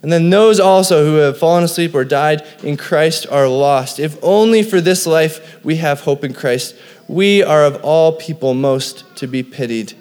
And 0.03 0.13
then 0.13 0.29
those 0.29 0.61
also 0.61 1.07
who 1.07 1.15
have 1.17 1.39
fallen 1.39 1.65
asleep 1.65 1.95
or 1.95 2.05
died 2.05 2.47
in 2.63 2.77
Christ 2.77 3.27
are 3.31 3.49
lost. 3.49 3.99
If 3.99 4.23
only 4.23 4.63
for 4.63 4.83
this 4.83 5.07
life 5.07 5.65
we 5.65 5.77
have 5.77 6.01
hope 6.01 6.23
in 6.23 6.35
Christ, 6.35 6.77
we 7.09 7.43
are 7.43 7.65
of 7.65 7.83
all 7.83 8.13
people 8.13 8.53
most 8.53 9.05
to 9.17 9.27
be 9.27 9.43
pitied. 9.43 9.95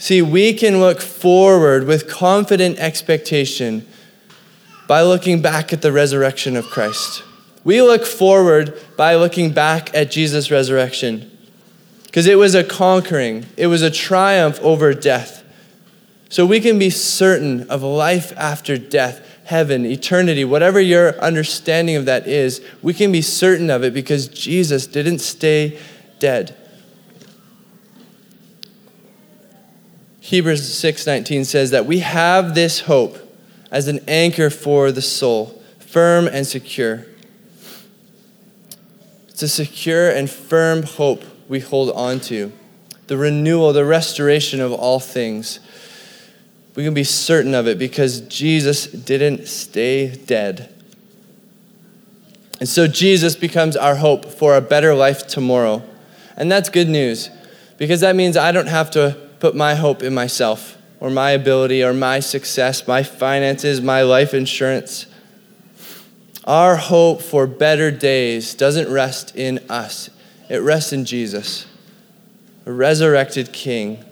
See, 0.00 0.22
we 0.22 0.54
can 0.54 0.80
look 0.80 1.02
forward 1.02 1.84
with 1.84 2.08
confident 2.08 2.78
expectation 2.78 3.86
by 4.88 5.02
looking 5.02 5.42
back 5.42 5.74
at 5.74 5.82
the 5.82 5.92
resurrection 5.92 6.56
of 6.56 6.64
Christ. 6.64 7.22
We 7.64 7.82
look 7.82 8.06
forward 8.06 8.80
by 8.96 9.16
looking 9.16 9.52
back 9.52 9.94
at 9.94 10.10
Jesus' 10.10 10.50
resurrection 10.50 11.30
because 12.04 12.26
it 12.26 12.38
was 12.38 12.54
a 12.54 12.64
conquering, 12.64 13.44
it 13.58 13.66
was 13.66 13.82
a 13.82 13.90
triumph 13.90 14.58
over 14.62 14.94
death. 14.94 15.44
So 16.30 16.46
we 16.46 16.60
can 16.60 16.78
be 16.78 16.88
certain 16.88 17.68
of 17.68 17.82
life 17.82 18.32
after 18.38 18.78
death, 18.78 19.20
heaven, 19.44 19.84
eternity, 19.84 20.46
whatever 20.46 20.80
your 20.80 21.20
understanding 21.20 21.96
of 21.96 22.06
that 22.06 22.26
is, 22.26 22.62
we 22.80 22.94
can 22.94 23.12
be 23.12 23.20
certain 23.20 23.68
of 23.68 23.84
it 23.84 23.92
because 23.92 24.28
Jesus 24.28 24.86
didn't 24.86 25.18
stay 25.18 25.78
dead. 26.18 26.56
Hebrews 30.20 30.62
6:19 30.62 31.44
says 31.44 31.70
that 31.70 31.86
we 31.86 32.00
have 32.00 32.54
this 32.54 32.80
hope 32.80 33.18
as 33.70 33.88
an 33.88 34.00
anchor 34.06 34.50
for 34.50 34.92
the 34.92 35.02
soul, 35.02 35.60
firm 35.78 36.26
and 36.26 36.46
secure. 36.46 37.06
It's 39.28 39.42
a 39.42 39.48
secure 39.48 40.10
and 40.10 40.28
firm 40.28 40.82
hope 40.82 41.24
we 41.48 41.60
hold 41.60 41.90
on 41.92 42.20
to. 42.20 42.52
The 43.06 43.16
renewal, 43.16 43.72
the 43.72 43.84
restoration 43.84 44.60
of 44.60 44.72
all 44.72 45.00
things. 45.00 45.58
We 46.76 46.84
can 46.84 46.94
be 46.94 47.04
certain 47.04 47.54
of 47.54 47.66
it 47.66 47.78
because 47.78 48.20
Jesus 48.20 48.86
didn't 48.86 49.48
stay 49.48 50.08
dead. 50.08 50.72
And 52.60 52.68
so 52.68 52.86
Jesus 52.86 53.34
becomes 53.34 53.76
our 53.76 53.96
hope 53.96 54.26
for 54.26 54.54
a 54.54 54.60
better 54.60 54.94
life 54.94 55.26
tomorrow. 55.26 55.82
And 56.36 56.52
that's 56.52 56.68
good 56.68 56.88
news 56.88 57.30
because 57.78 58.00
that 58.02 58.14
means 58.14 58.36
I 58.36 58.52
don't 58.52 58.68
have 58.68 58.90
to 58.92 59.16
put 59.40 59.56
my 59.56 59.74
hope 59.74 60.02
in 60.02 60.14
myself 60.14 60.76
or 61.00 61.10
my 61.10 61.30
ability 61.30 61.82
or 61.82 61.94
my 61.94 62.20
success, 62.20 62.86
my 62.86 63.02
finances, 63.02 63.80
my 63.80 64.02
life 64.02 64.34
insurance. 64.34 65.06
Our 66.44 66.76
hope 66.76 67.22
for 67.22 67.46
better 67.46 67.90
days 67.90 68.54
doesn't 68.54 68.92
rest 68.92 69.34
in 69.34 69.58
us, 69.70 70.10
it 70.48 70.58
rests 70.58 70.92
in 70.92 71.04
Jesus, 71.04 71.66
a 72.66 72.72
resurrected 72.72 73.52
King. 73.52 74.04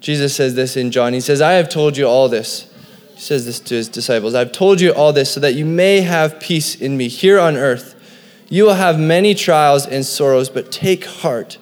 Jesus 0.00 0.36
says 0.36 0.54
this 0.54 0.76
in 0.76 0.92
John. 0.92 1.12
He 1.12 1.20
says, 1.20 1.40
I 1.40 1.52
have 1.54 1.68
told 1.68 1.96
you 1.96 2.06
all 2.06 2.28
this. 2.28 2.72
He 3.14 3.20
says 3.20 3.44
this 3.46 3.58
to 3.60 3.74
his 3.74 3.88
disciples 3.88 4.34
I've 4.34 4.52
told 4.52 4.80
you 4.80 4.92
all 4.92 5.12
this 5.12 5.32
so 5.32 5.40
that 5.40 5.54
you 5.54 5.64
may 5.64 6.02
have 6.02 6.38
peace 6.38 6.76
in 6.76 6.96
me 6.96 7.08
here 7.08 7.40
on 7.40 7.56
earth. 7.56 7.94
You 8.48 8.64
will 8.64 8.74
have 8.74 9.00
many 9.00 9.34
trials 9.34 9.86
and 9.86 10.06
sorrows, 10.06 10.48
but 10.48 10.70
take 10.70 11.04
heart 11.04 11.58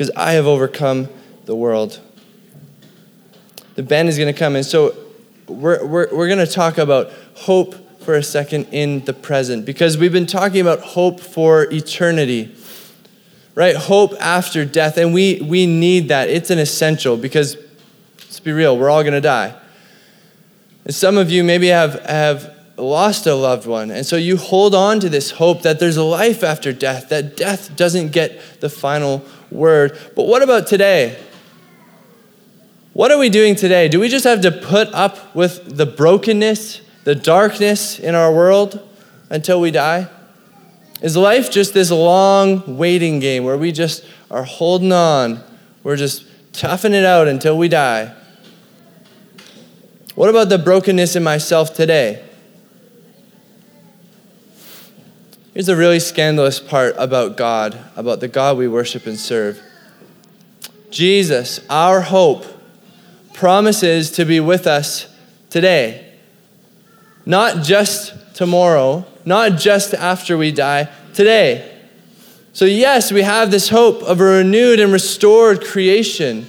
because 0.00 0.10
I 0.16 0.32
have 0.32 0.46
overcome 0.46 1.10
the 1.44 1.54
world. 1.54 2.00
The 3.74 3.82
band 3.82 4.08
is 4.08 4.16
going 4.16 4.32
to 4.32 4.38
come. 4.38 4.56
And 4.56 4.64
so 4.64 4.96
we're, 5.46 5.84
we're, 5.84 6.08
we're 6.16 6.26
going 6.26 6.38
to 6.38 6.50
talk 6.50 6.78
about 6.78 7.12
hope 7.34 7.74
for 8.00 8.14
a 8.14 8.22
second 8.22 8.68
in 8.72 9.04
the 9.04 9.12
present 9.12 9.66
because 9.66 9.98
we've 9.98 10.10
been 10.10 10.24
talking 10.24 10.62
about 10.62 10.80
hope 10.80 11.20
for 11.20 11.64
eternity, 11.70 12.56
right? 13.54 13.76
Hope 13.76 14.14
after 14.18 14.64
death. 14.64 14.96
And 14.96 15.12
we, 15.12 15.42
we 15.42 15.66
need 15.66 16.08
that. 16.08 16.30
It's 16.30 16.48
an 16.48 16.58
essential 16.58 17.18
because, 17.18 17.58
let's 18.20 18.40
be 18.40 18.52
real, 18.52 18.78
we're 18.78 18.88
all 18.88 19.02
going 19.02 19.12
to 19.12 19.20
die. 19.20 19.54
And 20.86 20.94
some 20.94 21.18
of 21.18 21.30
you 21.30 21.44
maybe 21.44 21.66
have, 21.66 22.00
have 22.06 22.56
lost 22.78 23.26
a 23.26 23.34
loved 23.34 23.66
one. 23.66 23.90
And 23.90 24.06
so 24.06 24.16
you 24.16 24.38
hold 24.38 24.74
on 24.74 24.98
to 25.00 25.10
this 25.10 25.32
hope 25.32 25.60
that 25.60 25.78
there's 25.78 25.98
a 25.98 26.04
life 26.04 26.42
after 26.42 26.72
death, 26.72 27.10
that 27.10 27.36
death 27.36 27.76
doesn't 27.76 28.12
get 28.12 28.60
the 28.60 28.70
final 28.70 29.22
word. 29.50 29.98
But 30.14 30.26
what 30.26 30.42
about 30.42 30.66
today? 30.66 31.18
What 32.92 33.10
are 33.10 33.18
we 33.18 33.28
doing 33.28 33.54
today? 33.54 33.88
Do 33.88 34.00
we 34.00 34.08
just 34.08 34.24
have 34.24 34.40
to 34.42 34.50
put 34.50 34.88
up 34.88 35.34
with 35.34 35.76
the 35.76 35.86
brokenness, 35.86 36.80
the 37.04 37.14
darkness 37.14 37.98
in 37.98 38.14
our 38.14 38.32
world 38.32 38.86
until 39.30 39.60
we 39.60 39.70
die? 39.70 40.08
Is 41.00 41.16
life 41.16 41.50
just 41.50 41.72
this 41.72 41.90
long 41.90 42.76
waiting 42.76 43.20
game 43.20 43.44
where 43.44 43.56
we 43.56 43.72
just 43.72 44.04
are 44.30 44.44
holding 44.44 44.92
on? 44.92 45.42
We're 45.82 45.96
just 45.96 46.26
toughing 46.52 46.92
it 46.92 47.04
out 47.04 47.28
until 47.28 47.56
we 47.56 47.68
die? 47.68 48.14
What 50.14 50.28
about 50.28 50.48
the 50.48 50.58
brokenness 50.58 51.16
in 51.16 51.22
myself 51.22 51.72
today? 51.72 52.22
Here's 55.52 55.68
a 55.68 55.74
really 55.74 55.98
scandalous 55.98 56.60
part 56.60 56.94
about 56.96 57.36
God, 57.36 57.76
about 57.96 58.20
the 58.20 58.28
God 58.28 58.56
we 58.56 58.68
worship 58.68 59.06
and 59.06 59.18
serve. 59.18 59.60
Jesus, 60.90 61.60
our 61.68 62.02
hope, 62.02 62.46
promises 63.34 64.12
to 64.12 64.24
be 64.24 64.38
with 64.38 64.66
us 64.66 65.12
today. 65.48 66.06
Not 67.26 67.64
just 67.64 68.14
tomorrow, 68.34 69.04
not 69.24 69.58
just 69.58 69.92
after 69.92 70.38
we 70.38 70.52
die, 70.52 70.88
today. 71.14 71.78
So, 72.52 72.64
yes, 72.64 73.10
we 73.10 73.22
have 73.22 73.50
this 73.50 73.70
hope 73.70 74.02
of 74.02 74.20
a 74.20 74.24
renewed 74.24 74.78
and 74.78 74.92
restored 74.92 75.64
creation. 75.64 76.46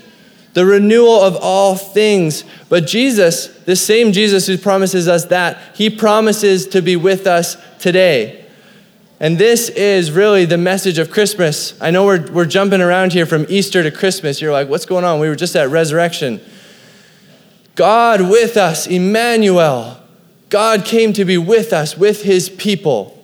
the 0.54 0.66
renewal 0.66 1.22
of 1.22 1.38
all 1.38 1.76
things. 1.76 2.44
But 2.70 2.86
Jesus, 2.86 3.48
the 3.64 3.76
same 3.76 4.12
Jesus 4.12 4.48
who 4.48 4.58
promises 4.58 5.08
us 5.08 5.26
that, 5.26 5.58
he 5.76 5.90
promises 5.90 6.68
to 6.68 6.82
be 6.82 6.96
with 6.96 7.26
us 7.26 7.58
today. 7.80 8.41
And 9.22 9.38
this 9.38 9.70
is 9.70 10.12
really 10.12 10.46
the 10.46 10.58
message 10.58 10.98
of 10.98 11.12
Christmas. 11.12 11.80
I 11.80 11.92
know 11.92 12.06
we're, 12.06 12.32
we're 12.32 12.46
jumping 12.48 12.82
around 12.82 13.14
here 13.14 13.28
from 13.28 13.46
Easter 13.50 13.84
to 13.84 13.92
Christmas. 13.92 14.42
You're 14.42 14.52
like, 14.52 14.68
what's 14.68 14.88
going 14.88 15.06
on? 15.06 15.20
We 15.20 15.30
were 15.30 15.36
just 15.36 15.56
at 15.56 15.70
resurrection. 15.70 16.42
God 17.76 18.22
with 18.22 18.58
us, 18.58 18.88
Emmanuel. 18.88 20.00
God 20.50 20.86
came 20.86 21.14
to 21.14 21.24
be 21.24 21.38
with 21.38 21.72
us, 21.72 21.96
with 21.96 22.24
his 22.24 22.50
people. 22.50 23.24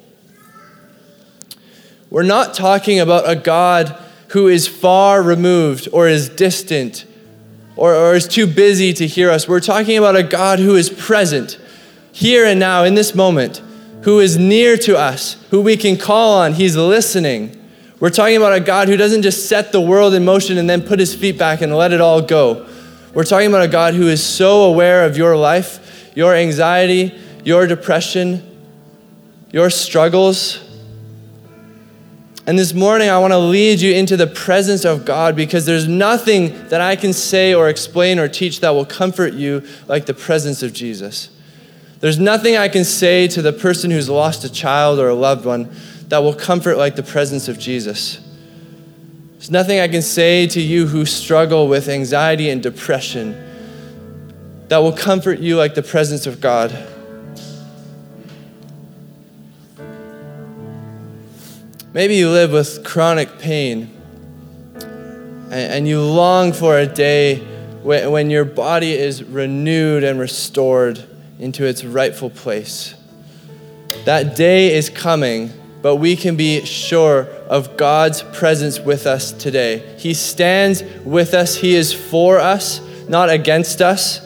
We're 2.11 2.21
not 2.21 2.53
talking 2.53 2.99
about 2.99 3.27
a 3.27 3.35
God 3.35 3.97
who 4.29 4.49
is 4.49 4.67
far 4.67 5.23
removed 5.23 5.89
or 5.91 6.07
is 6.07 6.29
distant 6.29 7.07
or, 7.75 7.95
or 7.95 8.13
is 8.13 8.27
too 8.27 8.45
busy 8.45 8.93
to 8.93 9.07
hear 9.07 9.31
us. 9.31 9.47
We're 9.47 9.61
talking 9.61 9.97
about 9.97 10.15
a 10.15 10.21
God 10.21 10.59
who 10.59 10.75
is 10.75 10.91
present 10.91 11.57
here 12.11 12.45
and 12.45 12.59
now 12.59 12.83
in 12.83 12.93
this 12.93 13.15
moment, 13.15 13.63
who 14.07 14.19
is 14.19 14.37
near 14.37 14.77
to 14.77 14.97
us, 14.97 15.33
who 15.49 15.59
we 15.59 15.75
can 15.75 15.97
call 15.97 16.37
on. 16.39 16.53
He's 16.53 16.77
listening. 16.77 17.53
We're 17.99 18.09
talking 18.09 18.37
about 18.37 18.53
a 18.53 18.61
God 18.61 18.87
who 18.87 18.95
doesn't 18.95 19.21
just 19.21 19.49
set 19.49 19.73
the 19.73 19.81
world 19.81 20.13
in 20.13 20.23
motion 20.23 20.57
and 20.57 20.69
then 20.69 20.81
put 20.81 20.97
his 20.97 21.13
feet 21.13 21.37
back 21.37 21.59
and 21.59 21.75
let 21.75 21.91
it 21.91 21.99
all 21.99 22.21
go. 22.21 22.69
We're 23.13 23.25
talking 23.25 23.49
about 23.49 23.63
a 23.63 23.67
God 23.67 23.95
who 23.95 24.07
is 24.07 24.23
so 24.23 24.63
aware 24.63 25.03
of 25.03 25.17
your 25.17 25.35
life, 25.35 26.11
your 26.15 26.33
anxiety, 26.33 27.19
your 27.43 27.67
depression, 27.67 28.43
your 29.51 29.69
struggles 29.69 30.63
and 32.47 32.57
this 32.57 32.73
morning, 32.73 33.09
I 33.09 33.19
want 33.19 33.33
to 33.33 33.37
lead 33.37 33.81
you 33.81 33.93
into 33.93 34.15
the 34.15 34.25
presence 34.25 34.85
of 34.85 35.03
God 35.03 35.35
because 35.35 35.65
there's 35.65 35.85
nothing 35.85 36.69
that 36.69 36.79
I 36.79 36.95
can 36.95 37.11
say 37.11 37.53
or 37.53 37.67
explain 37.67 38.19
or 38.19 38.29
teach 38.29 38.61
that 38.61 38.69
will 38.69 38.85
comfort 38.85 39.33
you 39.33 39.67
like 39.89 40.05
the 40.05 40.13
presence 40.13 40.63
of 40.63 40.71
Jesus. 40.71 41.27
There's 41.99 42.19
nothing 42.19 42.55
I 42.57 42.67
can 42.67 42.83
say 42.83 43.27
to 43.29 43.41
the 43.41 43.53
person 43.53 43.89
who's 43.89 44.07
lost 44.07 44.43
a 44.43 44.51
child 44.51 44.99
or 44.99 45.09
a 45.09 45.15
loved 45.15 45.45
one 45.45 45.73
that 46.09 46.19
will 46.19 46.33
comfort 46.33 46.77
like 46.77 46.95
the 46.95 47.03
presence 47.03 47.47
of 47.47 47.57
Jesus. 47.57 48.19
There's 49.33 49.51
nothing 49.51 49.79
I 49.79 49.87
can 49.87 50.01
say 50.01 50.47
to 50.47 50.61
you 50.61 50.87
who 50.87 51.05
struggle 51.05 51.67
with 51.67 51.89
anxiety 51.89 52.49
and 52.49 52.61
depression 52.61 53.43
that 54.67 54.77
will 54.77 54.91
comfort 54.91 55.39
you 55.39 55.57
like 55.57 55.73
the 55.73 55.83
presence 55.83 56.27
of 56.27 56.39
God. 56.39 56.71
Maybe 61.93 62.15
you 62.15 62.29
live 62.29 62.51
with 62.51 62.83
chronic 62.83 63.39
pain 63.39 63.89
and 65.49 65.87
you 65.87 66.01
long 66.01 66.53
for 66.53 66.77
a 66.77 66.85
day 66.85 67.37
when 67.81 68.29
your 68.29 68.45
body 68.45 68.93
is 68.93 69.23
renewed 69.23 70.03
and 70.03 70.19
restored 70.19 71.03
into 71.39 71.65
its 71.65 71.83
rightful 71.83 72.29
place. 72.29 72.95
That 74.05 74.35
day 74.35 74.75
is 74.75 74.89
coming, 74.89 75.51
but 75.81 75.97
we 75.97 76.15
can 76.15 76.35
be 76.35 76.65
sure 76.65 77.27
of 77.49 77.77
God's 77.77 78.23
presence 78.23 78.79
with 78.79 79.05
us 79.05 79.31
today. 79.31 79.95
He 79.97 80.13
stands 80.13 80.83
with 81.05 81.33
us, 81.33 81.55
He 81.55 81.75
is 81.75 81.93
for 81.93 82.39
us, 82.39 82.81
not 83.07 83.29
against 83.29 83.81
us. 83.81 84.25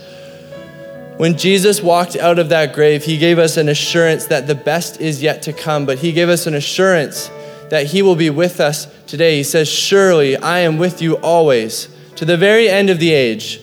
When 1.17 1.37
Jesus 1.37 1.81
walked 1.81 2.15
out 2.15 2.39
of 2.39 2.49
that 2.49 2.73
grave, 2.73 3.03
He 3.03 3.17
gave 3.17 3.37
us 3.37 3.57
an 3.57 3.69
assurance 3.69 4.25
that 4.27 4.47
the 4.47 4.55
best 4.55 4.99
is 4.99 5.21
yet 5.21 5.43
to 5.43 5.53
come, 5.53 5.85
but 5.85 5.99
He 5.99 6.11
gave 6.11 6.29
us 6.29 6.47
an 6.47 6.55
assurance 6.55 7.29
that 7.69 7.87
He 7.87 8.01
will 8.01 8.15
be 8.15 8.29
with 8.29 8.59
us 8.59 8.87
today. 9.05 9.37
He 9.37 9.43
says, 9.43 9.69
Surely 9.69 10.35
I 10.37 10.59
am 10.59 10.77
with 10.77 11.01
you 11.01 11.17
always 11.17 11.87
to 12.15 12.25
the 12.25 12.37
very 12.37 12.69
end 12.69 12.89
of 12.89 12.99
the 12.99 13.11
age. 13.11 13.61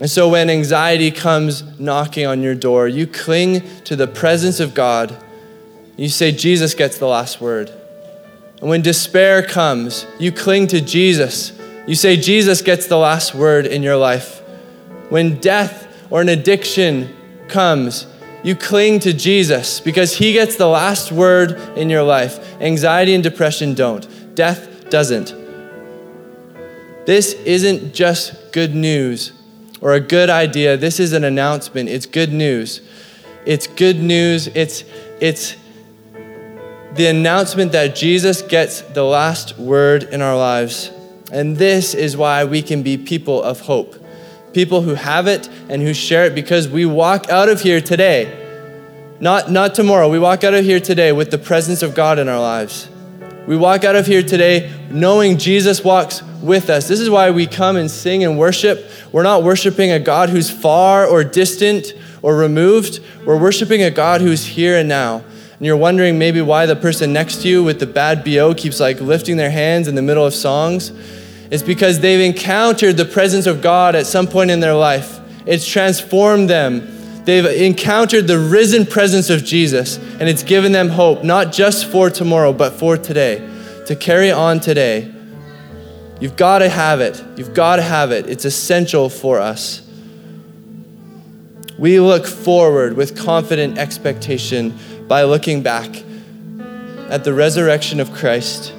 And 0.00 0.10
so 0.10 0.30
when 0.30 0.48
anxiety 0.48 1.10
comes 1.10 1.62
knocking 1.78 2.26
on 2.26 2.42
your 2.42 2.54
door, 2.54 2.88
you 2.88 3.06
cling 3.06 3.60
to 3.84 3.94
the 3.94 4.06
presence 4.06 4.58
of 4.58 4.72
God. 4.72 5.14
You 5.98 6.08
say, 6.08 6.32
Jesus 6.32 6.72
gets 6.72 6.96
the 6.96 7.06
last 7.06 7.38
word. 7.38 7.70
And 8.60 8.70
when 8.70 8.80
despair 8.80 9.42
comes, 9.42 10.06
you 10.18 10.32
cling 10.32 10.68
to 10.68 10.80
Jesus. 10.80 11.52
You 11.86 11.94
say, 11.94 12.16
Jesus 12.16 12.62
gets 12.62 12.86
the 12.86 12.96
last 12.96 13.34
word 13.34 13.66
in 13.66 13.82
your 13.82 13.96
life. 13.96 14.40
When 15.10 15.38
death 15.38 15.86
or 16.08 16.22
an 16.22 16.30
addiction 16.30 17.14
comes, 17.48 18.06
you 18.42 18.56
cling 18.56 19.00
to 19.00 19.12
Jesus 19.12 19.80
because 19.80 20.16
he 20.16 20.32
gets 20.32 20.56
the 20.56 20.68
last 20.68 21.12
word 21.12 21.60
in 21.76 21.90
your 21.90 22.02
life. 22.02 22.58
Anxiety 22.62 23.12
and 23.12 23.22
depression 23.22 23.74
don't, 23.74 24.08
death 24.34 24.88
doesn't. 24.88 25.34
This 27.04 27.34
isn't 27.34 27.92
just 27.92 28.52
good 28.52 28.74
news 28.74 29.32
or 29.80 29.94
a 29.94 30.00
good 30.00 30.30
idea. 30.30 30.76
This 30.76 31.00
is 31.00 31.12
an 31.12 31.24
announcement. 31.24 31.88
It's 31.88 32.06
good 32.06 32.32
news. 32.32 32.80
It's 33.46 33.66
good 33.66 33.98
news. 33.98 34.48
It's, 34.48 34.84
it's 35.20 35.56
the 36.94 37.06
announcement 37.06 37.72
that 37.72 37.94
Jesus 37.94 38.42
gets 38.42 38.82
the 38.82 39.04
last 39.04 39.58
word 39.58 40.04
in 40.04 40.22
our 40.22 40.36
lives. 40.36 40.90
And 41.32 41.56
this 41.56 41.94
is 41.94 42.16
why 42.16 42.44
we 42.44 42.62
can 42.62 42.82
be 42.82 42.98
people 42.98 43.42
of 43.42 43.60
hope 43.60 44.00
people 44.52 44.82
who 44.82 44.94
have 44.94 45.26
it 45.26 45.48
and 45.68 45.82
who 45.82 45.94
share 45.94 46.24
it 46.24 46.34
because 46.34 46.68
we 46.68 46.86
walk 46.86 47.28
out 47.28 47.48
of 47.48 47.60
here 47.60 47.80
today. 47.80 48.36
Not, 49.20 49.50
not 49.50 49.74
tomorrow. 49.74 50.08
We 50.08 50.18
walk 50.18 50.44
out 50.44 50.54
of 50.54 50.64
here 50.64 50.80
today 50.80 51.12
with 51.12 51.30
the 51.30 51.38
presence 51.38 51.82
of 51.82 51.94
God 51.94 52.18
in 52.18 52.28
our 52.28 52.40
lives. 52.40 52.88
We 53.46 53.56
walk 53.56 53.84
out 53.84 53.96
of 53.96 54.06
here 54.06 54.22
today 54.22 54.72
knowing 54.90 55.38
Jesus 55.38 55.84
walks 55.84 56.22
with 56.42 56.70
us. 56.70 56.88
This 56.88 57.00
is 57.00 57.10
why 57.10 57.30
we 57.30 57.46
come 57.46 57.76
and 57.76 57.90
sing 57.90 58.24
and 58.24 58.38
worship. 58.38 58.89
We're 59.12 59.22
not 59.24 59.42
worshiping 59.42 59.90
a 59.90 59.98
God 59.98 60.28
who's 60.28 60.50
far 60.50 61.06
or 61.06 61.24
distant 61.24 61.94
or 62.22 62.36
removed. 62.36 63.00
We're 63.24 63.38
worshiping 63.38 63.82
a 63.82 63.90
God 63.90 64.20
who's 64.20 64.46
here 64.46 64.76
and 64.76 64.88
now. 64.88 65.24
And 65.60 65.66
you're 65.66 65.76
wondering 65.76 66.18
maybe 66.18 66.40
why 66.40 66.66
the 66.66 66.76
person 66.76 67.12
next 67.12 67.42
to 67.42 67.48
you 67.48 67.64
with 67.64 67.80
the 67.80 67.86
bad 67.86 68.24
BO 68.24 68.54
keeps 68.54 68.80
like 68.80 69.00
lifting 69.00 69.36
their 69.36 69.50
hands 69.50 69.88
in 69.88 69.94
the 69.94 70.02
middle 70.02 70.24
of 70.24 70.32
songs. 70.32 70.90
It's 71.50 71.62
because 71.62 72.00
they've 72.00 72.20
encountered 72.20 72.96
the 72.96 73.04
presence 73.04 73.46
of 73.46 73.60
God 73.60 73.94
at 73.94 74.06
some 74.06 74.26
point 74.26 74.50
in 74.50 74.60
their 74.60 74.74
life. 74.74 75.18
It's 75.44 75.66
transformed 75.66 76.48
them. 76.48 77.24
They've 77.24 77.44
encountered 77.44 78.26
the 78.26 78.38
risen 78.38 78.86
presence 78.86 79.28
of 79.28 79.44
Jesus, 79.44 79.98
and 79.98 80.22
it's 80.22 80.42
given 80.42 80.72
them 80.72 80.88
hope, 80.88 81.24
not 81.24 81.52
just 81.52 81.86
for 81.86 82.08
tomorrow, 82.08 82.52
but 82.52 82.74
for 82.74 82.96
today, 82.96 83.46
to 83.86 83.96
carry 83.96 84.30
on 84.30 84.60
today. 84.60 85.12
You've 86.20 86.36
got 86.36 86.58
to 86.58 86.68
have 86.68 87.00
it. 87.00 87.22
You've 87.36 87.54
got 87.54 87.76
to 87.76 87.82
have 87.82 88.12
it. 88.12 88.28
It's 88.28 88.44
essential 88.44 89.08
for 89.08 89.40
us. 89.40 89.86
We 91.78 91.98
look 91.98 92.26
forward 92.26 92.94
with 92.94 93.16
confident 93.16 93.78
expectation 93.78 94.78
by 95.08 95.24
looking 95.24 95.62
back 95.62 95.88
at 97.08 97.24
the 97.24 97.32
resurrection 97.32 98.00
of 98.00 98.12
Christ 98.12 98.74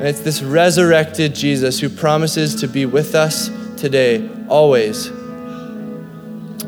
and 0.00 0.08
it's 0.08 0.20
this 0.20 0.40
resurrected 0.40 1.34
Jesus 1.34 1.78
who 1.78 1.90
promises 1.90 2.54
to 2.62 2.66
be 2.66 2.86
with 2.86 3.14
us 3.14 3.50
today, 3.76 4.30
always. 4.48 5.08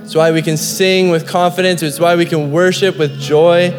It's 0.02 0.14
why 0.14 0.32
we 0.32 0.42
can 0.42 0.58
sing 0.58 1.08
with 1.08 1.26
confidence, 1.26 1.82
it's 1.82 1.98
why 1.98 2.14
we 2.14 2.26
can 2.26 2.52
worship 2.52 2.98
with 2.98 3.18
joy. 3.18 3.70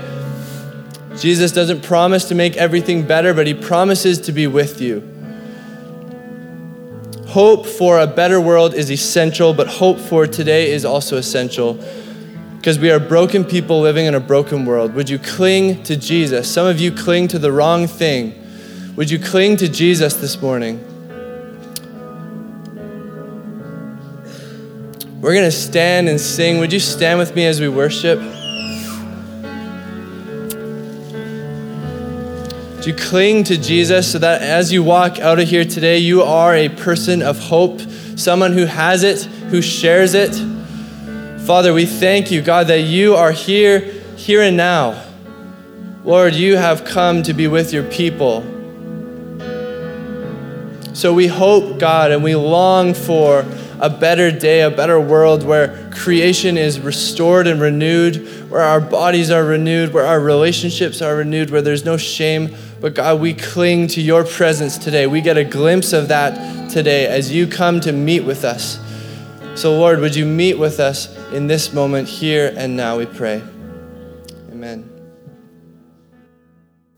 Jesus 1.18 1.52
doesn't 1.52 1.84
promise 1.84 2.28
to 2.30 2.36
make 2.36 2.58
everything 2.58 3.06
better, 3.06 3.32
but 3.32 3.46
he 3.46 3.54
promises 3.54 4.20
to 4.22 4.32
be 4.32 4.48
with 4.48 4.82
you. 4.82 5.08
Hope 7.34 7.66
for 7.66 8.00
a 8.00 8.06
better 8.06 8.40
world 8.40 8.76
is 8.76 8.92
essential, 8.92 9.56
but 9.56 9.66
hope 9.66 9.98
for 9.98 10.28
today 10.28 10.72
is 10.72 10.86
also 10.86 11.18
essential 11.18 11.84
because 12.58 12.78
we 12.78 12.92
are 12.92 13.00
broken 13.00 13.44
people 13.44 13.82
living 13.82 14.06
in 14.06 14.14
a 14.14 14.20
broken 14.20 14.66
world. 14.66 14.94
Would 14.94 15.10
you 15.10 15.18
cling 15.18 15.82
to 15.86 15.98
Jesus? 15.98 16.48
Some 16.48 16.68
of 16.68 16.80
you 16.80 16.92
cling 16.92 17.30
to 17.30 17.40
the 17.40 17.52
wrong 17.52 17.88
thing. 17.88 18.36
Would 18.98 19.10
you 19.10 19.18
cling 19.18 19.58
to 19.58 19.68
Jesus 19.68 20.14
this 20.14 20.40
morning? 20.44 20.78
We're 25.20 25.34
going 25.34 25.46
to 25.46 25.52
stand 25.52 26.10
and 26.10 26.22
sing. 26.22 26.60
Would 26.60 26.72
you 26.72 26.80
stand 26.80 27.18
with 27.18 27.36
me 27.36 27.48
as 27.48 27.60
we 27.60 27.68
worship? 27.68 28.20
You 32.86 32.94
cling 32.94 33.46
to 33.46 33.58
Jesus 33.58 34.12
so 34.12 34.20
that 34.20 34.42
as 34.42 34.74
you 34.74 34.84
walk 34.84 35.18
out 35.18 35.40
of 35.40 35.48
here 35.48 35.64
today, 35.64 36.00
you 36.00 36.22
are 36.22 36.54
a 36.54 36.68
person 36.68 37.22
of 37.22 37.40
hope, 37.40 37.80
someone 38.18 38.52
who 38.52 38.66
has 38.66 39.04
it, 39.04 39.24
who 39.24 39.62
shares 39.62 40.14
it? 40.14 40.34
Father, 41.46 41.74
we 41.74 41.86
thank 41.86 42.30
you, 42.30 42.42
God, 42.42 42.68
that 42.68 42.82
you 42.82 43.16
are 43.16 43.32
here, 43.32 43.80
here 44.18 44.42
and 44.42 44.58
now. 44.58 45.02
Lord, 46.04 46.34
you 46.36 46.58
have 46.58 46.84
come 46.84 47.24
to 47.24 47.34
be 47.34 47.48
with 47.48 47.72
your 47.72 47.84
people. 47.84 48.42
So 50.94 51.14
we 51.14 51.28
hope, 51.28 51.80
God, 51.80 52.12
and 52.12 52.22
we 52.22 52.36
long 52.36 52.94
for 52.94 53.46
a 53.84 53.90
better 53.90 54.32
day, 54.32 54.62
a 54.62 54.72
better 54.72 54.98
world 54.98 55.44
where 55.44 55.92
creation 55.92 56.58
is 56.58 56.80
restored 56.80 57.48
and 57.48 57.60
renewed, 57.60 58.16
where 58.50 58.62
our 58.62 58.80
bodies 58.80 59.30
are 59.30 59.44
renewed, 59.44 59.94
where 59.94 60.06
our 60.06 60.22
relationships 60.22 61.02
are 61.02 61.18
renewed, 61.18 61.50
where 61.50 61.62
there's 61.62 61.84
no 61.84 61.98
shame. 61.98 62.56
But 62.80 62.96
God, 62.96 63.20
we 63.20 63.34
cling 63.34 63.88
to 63.88 64.02
your 64.02 64.24
presence 64.24 64.78
today. 64.78 65.06
We 65.06 65.20
get 65.20 65.38
a 65.38 65.44
glimpse 65.44 65.92
of 65.92 66.08
that 66.08 66.72
today 66.72 67.08
as 67.08 67.30
you 67.30 67.46
come 67.46 67.82
to 67.82 67.92
meet 67.92 68.22
with 68.22 68.46
us. 68.46 68.80
So, 69.56 69.78
Lord, 69.78 70.00
would 70.00 70.16
you 70.16 70.26
meet 70.26 70.58
with 70.58 70.80
us 70.80 71.14
in 71.34 71.48
this 71.48 71.74
moment, 71.74 72.08
here 72.08 72.54
and 72.56 72.78
now, 72.78 72.98
we 72.98 73.06
pray. 73.06 73.44
Amen. 74.50 74.90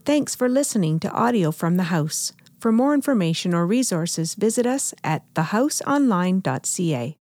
Thanks 0.04 0.36
for 0.36 0.48
listening 0.48 1.00
to 1.00 1.10
audio 1.10 1.50
from 1.50 1.78
the 1.78 1.90
house. 1.90 2.32
For 2.66 2.72
more 2.72 2.94
information 2.94 3.54
or 3.54 3.64
resources, 3.64 4.34
visit 4.34 4.66
us 4.66 4.92
at 5.04 5.22
thehouseonline.ca. 5.34 7.16